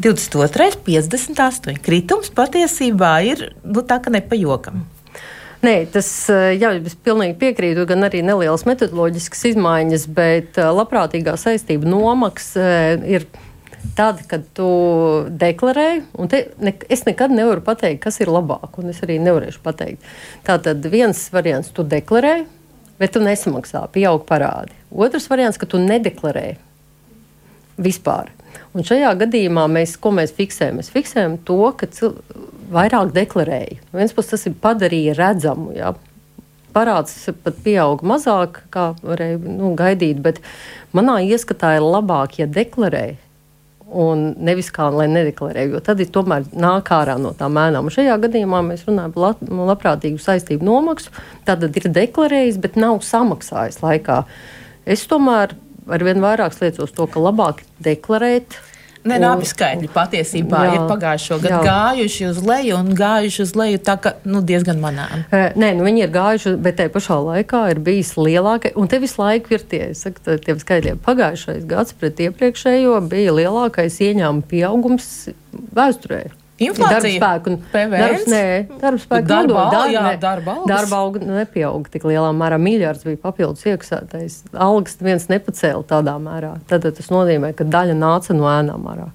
[0.00, 0.78] 22.
[0.86, 1.76] 58.
[1.84, 4.86] Kritums patiesībā ir nu, tā, ka nepajokam.
[5.60, 6.08] Nē, tas
[6.56, 12.64] jā, es pilnīgi piekrītu, gan arī nelielas metodoloģiskas izmaiņas, bet labprātīgā saistība nomaksa
[13.04, 13.26] ir
[13.96, 14.70] tad, kad tu
[15.28, 19.60] deklarē, un te, ne, es nekad nevaru pateikt, kas ir labāk, un es arī nevarēšu
[19.64, 20.08] pateikt.
[20.48, 22.38] Tātad viens variants, tu deklarē,
[23.00, 24.72] bet tu nesamaksā, pieaug parādi.
[24.88, 26.54] Otrs variants, ka tu nedeklarē
[27.80, 28.32] vispār.
[28.70, 30.78] Un šajā gadījumā mēs, mēs fiksējam?
[30.78, 31.88] Mēs fiksējam to, ka
[32.70, 33.80] vairāk deklarēja.
[33.96, 35.72] Viens puses tas ir padarīja redzamu.
[35.74, 35.94] Jā.
[36.70, 40.38] Parāds pat pieauga mazāk, kā varēja nu, gaidīt, bet
[40.94, 43.16] manā ieskatā ir labāk, ja deklarē,
[43.90, 47.88] un nevis kā lai nedeklarē, jo tad ir tomēr nāk ārā no tām mēnām.
[47.88, 49.42] Un šajā gadījumā mēs runājam par lab,
[49.72, 51.10] labprātīgu saistību nomaksu.
[51.48, 54.22] Tad ir deklarējis, bet nav samaksājis laikā.
[54.86, 55.56] Es tomēr
[55.92, 58.58] arvien vairāk liecos to, ka labāk deklarēt.
[59.00, 61.60] Ne, un, abi skaitļi patiesībā jā, ir pagājušo gadu jā.
[61.64, 65.22] gājuši uz leju un gājuši uz leju tā, ka nu, diezgan manām.
[65.32, 69.22] Nē, nu, viņi ir gājuši, bet tajā pašā laikā ir bijis lielākais, un te visu
[69.22, 71.00] laiku ir tie, saku, tiem skaitļiem.
[71.06, 75.08] Pagājušais gads pret iepriekšējo bija lielākais ieņēmuma pieaugums
[75.72, 76.26] vēsturē.
[76.60, 78.42] Inflācija, darba spēku, darbs, nē,
[78.82, 80.68] darba spēku darba, nodokļi, darba, jā, darba algas.
[80.68, 82.58] Darba alga nepieauga tik lielā mērā.
[82.60, 84.36] Miljards bija papildus iekasētais.
[84.52, 86.52] Algas viens nepacēla tādā mērā.
[86.68, 89.08] Tad tas nozīmē, ka daļa nāca no ēnām ārā.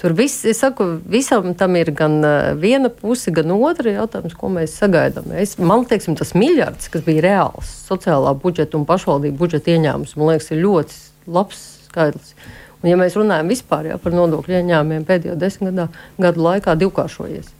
[0.00, 2.22] Tur viss, es saku, visam tam ir gan
[2.56, 5.28] viena puse, gan otra jautājums, ko mēs sagaidām.
[5.36, 10.32] Es, man liekas, tas miljards, kas bija reāls sociālā budžeta un pašvaldību budžeta ieņēmums, man
[10.32, 10.96] liekas, ir ļoti
[11.36, 11.60] labs
[11.90, 12.32] skaidrs.
[12.80, 15.88] Un, ja mēs runājam vispār jā, par nodokļu ieņēmumiem pēdējo desmit gadā,
[16.20, 17.50] gadu laikā divkāršojies.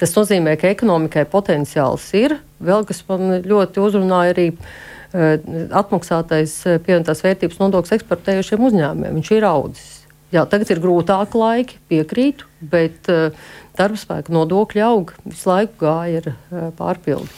[0.00, 2.36] Tas nozīmē, ka ekonomikai potenciāls ir.
[2.60, 5.36] Vēl kas man ļoti uzrunāja arī uh,
[5.80, 9.20] atmaksātais eh, pievienotās vērtības nodoklis eksportējušiem uzņēmumiem.
[9.20, 9.92] Viņš ir audzis.
[10.34, 13.46] Jā, tagad ir grūtāki laiki, piekrītu, bet uh,
[13.78, 17.28] darba spēka nodokļi aug, visu laiku gāja ar uh, pārpildu.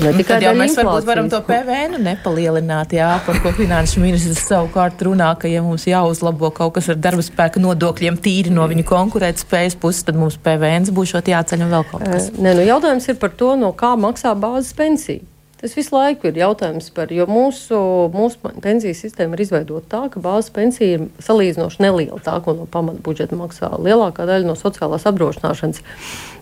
[0.00, 5.02] Ne tikai jau mēs varbūt varam to PVN nepalielināt, jā, par ko finanšu ministrs savukārt
[5.04, 9.76] runā, ka ja mums jāuzlabo kaut kas ar darba spēka nodokļiem tīri no viņu konkurētspējas
[9.82, 12.30] puses, tad mums PVN būs jāceļ un vēl kaut kas.
[12.38, 15.26] Nē, nu jautājums ir par to, no kā maksā bāzes pensija.
[15.60, 17.78] Tas visu laiku ir jautājums par, jo mūsu,
[18.14, 22.64] mūsu pensiju sistēma ir izveidota tā, ka bāzes pensija ir salīdzinoši neliela, tā, ko no
[22.70, 25.82] pamata budžeta maksā lielākā daļa no sociālās apdrošināšanas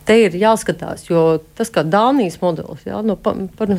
[0.08, 1.24] te ir jāskatās, jo
[1.58, 3.74] tas, kā Dānijas modelis, jā, no pa, par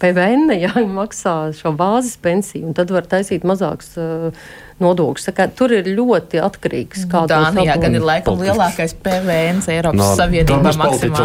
[0.00, 4.46] PVN jā, maksā šo bāzes pensiju, un tad var taisīt mazāks uh,
[4.82, 5.28] nodokļus.
[5.56, 10.74] Tur ir ļoti atkarīgs no kā Dānijā gan ir laikam lielākais PVN Eiropas no, Savienībā.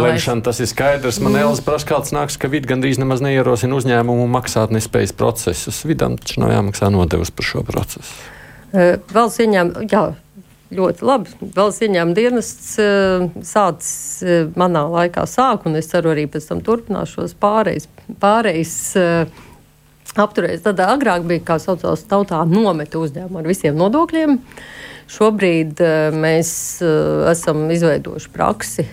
[0.06, 1.20] Lemšana, tas ir skaidrs.
[1.22, 1.44] Man mm.
[1.44, 5.82] Elis prasa, kāds nāks, ka vid gandrīz nemaz neierosina uzņēmumu maksāt nespējas procesus.
[5.88, 8.16] Vidam taču nav jāmaksā nodevs par šo procesu.
[8.72, 10.06] Uh, valsts ieņēmuma, jā,
[10.76, 11.32] ļoti labi.
[11.56, 16.62] Valsts ieņēmuma dienests uh, sācis uh, manā laikā sāk, un es ceru arī pēc tam
[16.64, 17.88] turpināšos pārejas.
[18.22, 19.42] pārejas uh,
[20.12, 20.60] Apturējis.
[20.66, 24.34] Tad agrāk bija, kā saucās, tautā nometa uzņēmumu ar visiem nodokļiem.
[25.08, 25.80] Šobrīd
[26.20, 26.50] mēs
[27.30, 28.84] esam izveidojuši praksi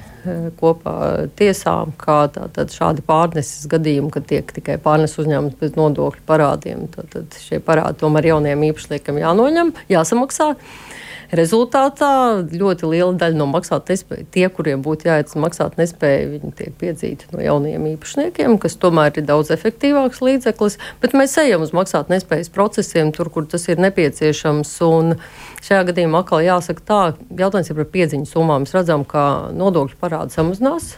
[0.61, 0.93] kopā
[1.39, 6.87] tiesām, kā tātad šādi pārneses gadījumi, kad tiek tikai pārnes uzņēmums bez nodokļu parādiem.
[6.95, 10.53] Tad šie parādi tomēr jauniem īpašniekam jānoņem, jāsamaksā.
[10.55, 10.88] Uh,
[11.29, 12.11] Rezultātā
[12.49, 17.29] ļoti liela daļa no maksāt nespēju, tie, kuriem būtu jāiet maksāt nespēju, viņi tiek piedzīti
[17.35, 20.79] no jauniem īpašniekiem, kas tomēr ir daudz efektīvāks līdzeklis.
[21.03, 24.71] Bet mēs ejam uz maksāt nespējas procesiem, tur, kur tas ir nepieciešams.
[24.87, 25.19] Un
[25.61, 28.65] šajā gadījumā atkal jāsaka tā, jautājums ir par piedziņu summām.
[28.65, 30.95] Mēs redzam, ka nodokļu parādi samazinās.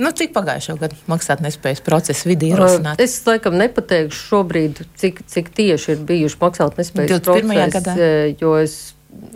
[0.00, 3.04] Nu, cik pagājušā gada maksātnespējas procesa vidī ir ierosināts?
[3.04, 8.78] Es laikam nepateikšu šobrīd, cik, cik tieši ir bijuši maksātnespējas procesi, jo es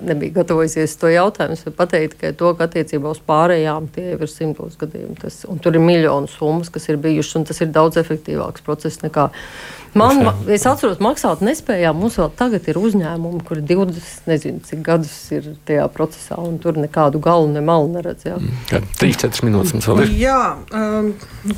[0.03, 1.57] nebija gatavojusies to jautājumu.
[1.57, 5.17] Es varu pateikt tikai to, ka attiecībā uz pārējām tie ir simtos gadījumu.
[5.23, 9.29] Tas, tur ir miljonu summas, kas ir bijušas, un tas ir daudz efektīvāks process nekā
[9.97, 11.97] Man, ma, es atceros, maksāt nespējām.
[11.99, 16.79] Mums vēl tagad ir uzņēmumi, kuri 20, nezinu, cik gadus ir tajā procesā, un tur
[16.81, 18.27] nekādu galu ne malu neredz.
[18.29, 18.37] Jā.
[19.01, 20.15] 3-4 minūtes mums vēl ir.
[20.21, 20.43] Jā,
[20.77, 21.11] um,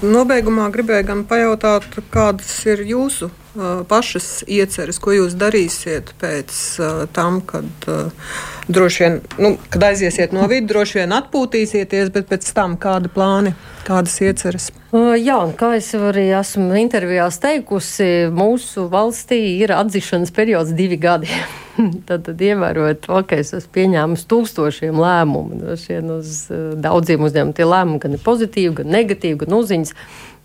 [0.04, 7.04] nobeigumā gribēju gan pajautāt, kādas ir jūsu uh, pašas ieceres, ko jūs darīsiet pēc uh,
[7.16, 8.30] tam, kad uh,
[8.68, 13.54] droši vien, nu, kad aiziesiet no vidas, droši vien atpūtīsieties, bet pēc tam kādi plāni,
[13.86, 14.70] kādas ieceres?
[14.90, 20.98] Uh, jā, un kā jau arī esmu intervijās teikusi, mūsu valstī ir atzīšanas periods divi
[21.00, 21.30] gadi.
[22.08, 25.60] tad, tad ievērojot to, ka es esmu pieņēmusi tūkstošiem lēmumu.
[25.74, 25.86] Uz
[26.50, 29.94] uh, daudziem uzņēmumiem tie lēmumi gan ir pozitīvi, gan negatīvi, gan uzziņas.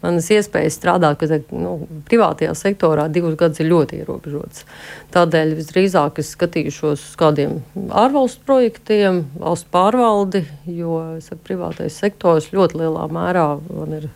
[0.04, 1.76] Manas iespējas strādāt ka, nu,
[2.10, 4.66] privātajā sektorā divus gadus ir ļoti ierobežotas.
[5.16, 7.58] Tādēļ visdrīzāk es skatīšos uz kādiem
[7.90, 13.48] ārvalstu projektiem, valsts pārvaldi, jo saku, privātais sektors ļoti lielā mērā
[14.02, 14.12] ir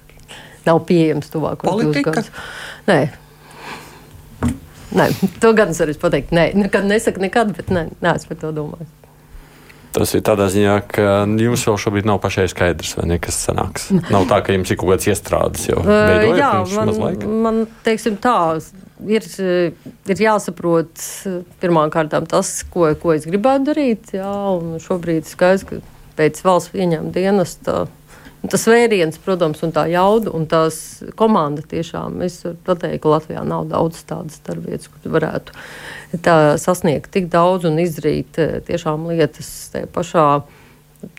[0.67, 2.31] nav pieejams tuvākos divus gadus.
[2.89, 3.01] Nē.
[4.89, 5.05] Nē,
[5.41, 6.33] to gan es varu pateikt.
[6.35, 8.98] Nē, nekad nesaku nekad, bet nē, neesmu par to domājis.
[9.95, 11.05] Tas ir tādā ziņā, ka
[11.41, 13.87] jums vēl šobrīd nav pašai skaidrs, vai ne, kas sanāks.
[14.13, 15.79] Nav tā, ka jums ir kaut kāds iestrādes jau.
[15.81, 16.93] Uh, jā, man,
[17.45, 18.37] man teiksim tā,
[19.09, 19.25] ir,
[20.13, 21.05] ir jāsaprot
[21.63, 24.13] pirmām kārtām tas, ko, ko es gribētu darīt.
[24.19, 25.81] Jā, un šobrīd skaidrs, ka
[26.19, 27.87] pēc valsts ieņēmuma dienesta
[28.47, 30.77] Tas vēriens, protams, un tā jauda un tās
[31.19, 32.21] komanda tiešām.
[32.23, 35.55] Es pateiktu, ka Latvijā nav daudz tādas darbvietas, kur varētu
[36.61, 40.25] sasniegt tik daudz un izdarīt eh, tiešām lietas tajā pašā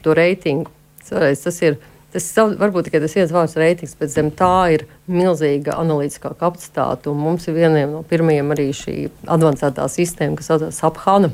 [0.00, 0.72] to reitingu.
[1.10, 1.80] Tas ir.
[2.10, 7.12] Tas varbūt tikai tas viens vārds reitings, bet zem tā ir milzīga analītiskā kapacitāte.
[7.14, 8.94] Mums ir viena no pirmajiem arī šī
[9.30, 11.30] avansētā sistēma, kas saucas Aphana,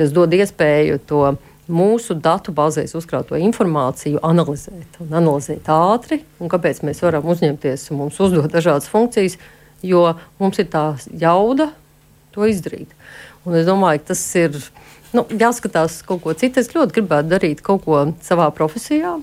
[0.00, 1.20] kas dod iespēju to
[1.68, 6.22] mūsu datu bāzēs uzkrāto informāciju analizēt un analizēt ātri.
[6.40, 9.36] Un kāpēc mēs varam uzņemties un mums uzdot dažādas funkcijas,
[9.84, 10.04] jo
[10.40, 11.70] mums ir tā jauda
[12.34, 12.92] to izdarīt.
[13.44, 14.56] Un es domāju, ka tas ir
[15.14, 16.62] nu, jāskatās kaut ko citu.
[16.62, 19.18] Es ļoti gribētu darīt kaut ko savā profesijā.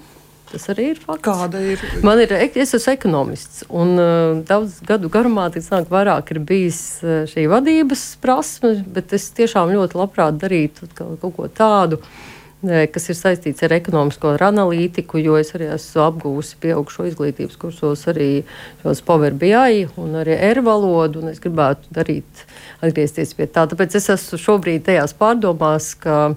[0.52, 1.26] Tas arī ir fakts.
[1.26, 1.82] Kāda ir?
[2.06, 7.24] Man ir, es esmu ekonomists, un uh, daudz gadu garumā sanāk, vairāk ir bijis uh,
[7.28, 11.98] šī vadības prasme, bet es tiešām ļoti labprāt darītu kaut ko tādu.
[11.98, 12.35] Uh,
[12.92, 18.06] kas ir saistīts ar ekonomisko ar analītiku, jo es arī esmu apgūsi pieaugšo izglītības kursos
[18.12, 18.30] arī
[18.84, 22.46] šos Power BI un arī R valodu, un es gribētu darīt,
[22.82, 23.68] atgriezties pie tā.
[23.72, 26.36] Tāpēc es esmu šobrīd tajās pārdomās, ka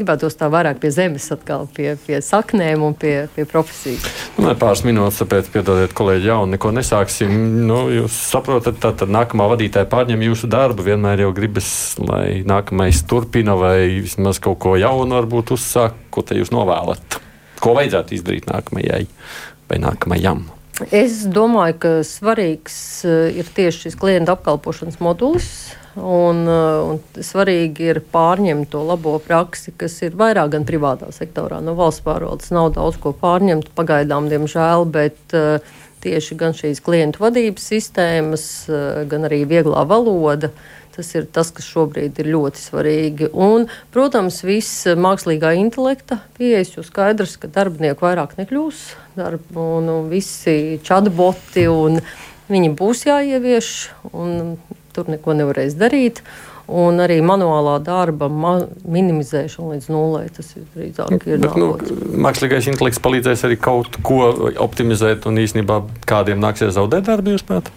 [0.00, 4.04] gribētu tā vairāk pie zemes, atkal pie, pie saknēm un pie, pie profesijas.
[4.40, 7.34] Nu, pāris minūtes, tāpēc piedodiet, kolēģi, jau neko nesāksim.
[7.68, 10.86] Nu, jūs saprotat, tā tad nākamā vadītāja pārņem jūsu darbu.
[10.88, 15.98] Vienmēr jau gribas, lai nākamais turpina vai vismaz kaut ko jaunu varbūt uzsāk.
[16.10, 17.20] Ko te jūs novēlat?
[17.60, 19.04] Ko vajadzētu izdarīt nākamajai
[19.70, 20.46] vai nākamajam?
[20.88, 25.50] Es domāju, ka svarīgs eh, ir tieši šis klienta apkalpošanas modulis
[25.98, 31.58] Un, uh, un svarīgi ir pārņemt to labo praksi, kas ir vairāk gan privātā sektorā.
[31.64, 35.58] No valsts pārvaldes nav daudz ko pārņemt, pagaidām, diemžēl, bet uh,
[36.04, 40.52] tieši gan šīs klientu vadības sistēmas, uh, gan arī vieglā valoda.
[40.94, 43.30] Tas ir tas, kas šobrīd ir ļoti svarīgi.
[43.34, 48.82] Un, protams, viss mākslīgā intelekta pieejas, jo skaidrs, ka darbinieku vairāk nekļūs,
[49.18, 51.98] darb, un, un visi chatboti, un
[52.50, 53.70] viņi būs jāievieš.
[54.12, 54.58] Un,
[54.94, 56.22] tur neko nevarēs darīt.
[56.70, 58.52] Un arī manuālā darba ma
[58.86, 60.20] minimizēšana līdz nulē.
[60.36, 61.40] Tas ir drīzāk ir.
[61.42, 61.72] Bet, nu,
[62.26, 64.28] mākslīgais intelekts palīdzēs arī kaut ko
[64.62, 67.72] optimizēt, un īsnībā kādiem nāksies zaudēt darbu, jūs prāt?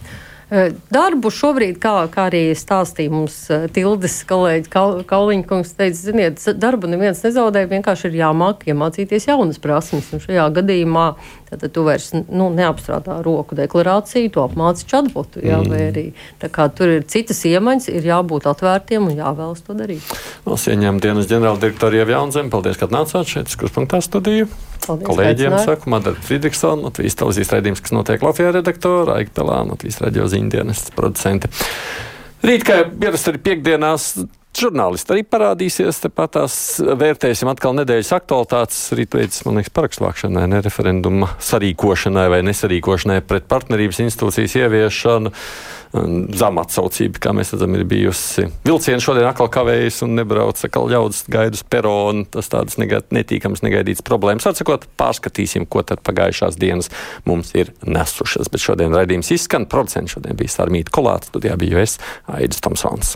[0.93, 3.37] Darbu šobrīd, kā, kā arī stāstīja mums
[3.73, 4.69] Tildes kolēģis
[5.09, 10.11] Kauliņa kungs, teica, ziniet, darbu neviens nezaudē, vienkārši ir jāmāk iemācīties jaunas prasmes.
[10.13, 11.07] Un šajā gadījumā
[11.61, 15.41] tad tu vairs nu, neapstrādā roku deklarāciju, tu apmāci čatbotu.
[15.43, 15.75] Jā, mm.
[15.89, 16.05] arī,
[16.77, 20.13] tur ir citas iemaņas, ir jābūt atvērtiem un jāvēlas to darīt.
[20.47, 24.49] Valsts ieņēmuma dienas ģenerāldirektora Ieva Jaunzem, paldies, ka atnācāt šeit, kurspunktā studiju.
[24.83, 30.01] Paldies, Kolēģiem saku, Madara Friedrichsona, Latvijas televīzijas raidījums, kas notiek Latvijā redaktora, Aika Pelāna, Latvijas
[30.03, 31.51] radio ziņdienas producente.
[32.43, 34.09] Rīt, kā pierast arī piekdienās,
[34.59, 36.01] žurnālisti arī parādīsies.
[36.05, 38.81] Tepat tās vērtēsim atkal nedēļas aktualitātes.
[38.97, 45.33] Rīt pēc, man liekas, parakstu vākšanai, ne referenduma sarīkošanai vai nesarīkošanai pret partnerības institūcijas ieviešanu
[46.33, 48.47] zema atsaucība, kā mēs redzam, ir bijusi.
[48.65, 52.25] Vilciens šodien atkal kavējas un nebrauc, atkal ļaudis gaida uz peronu.
[52.33, 54.47] Tas tādas negad, netīkams, negaidīts problēmas.
[54.49, 56.89] Atsakot, pārskatīsim, ko tad pagājušās dienas
[57.29, 58.49] mums ir nesušas.
[58.53, 59.69] Bet šodien raidījums izskan.
[59.69, 63.15] Producents šodien bija Sārmīta Kolāts, studijā biju es, Aidis Tomsons.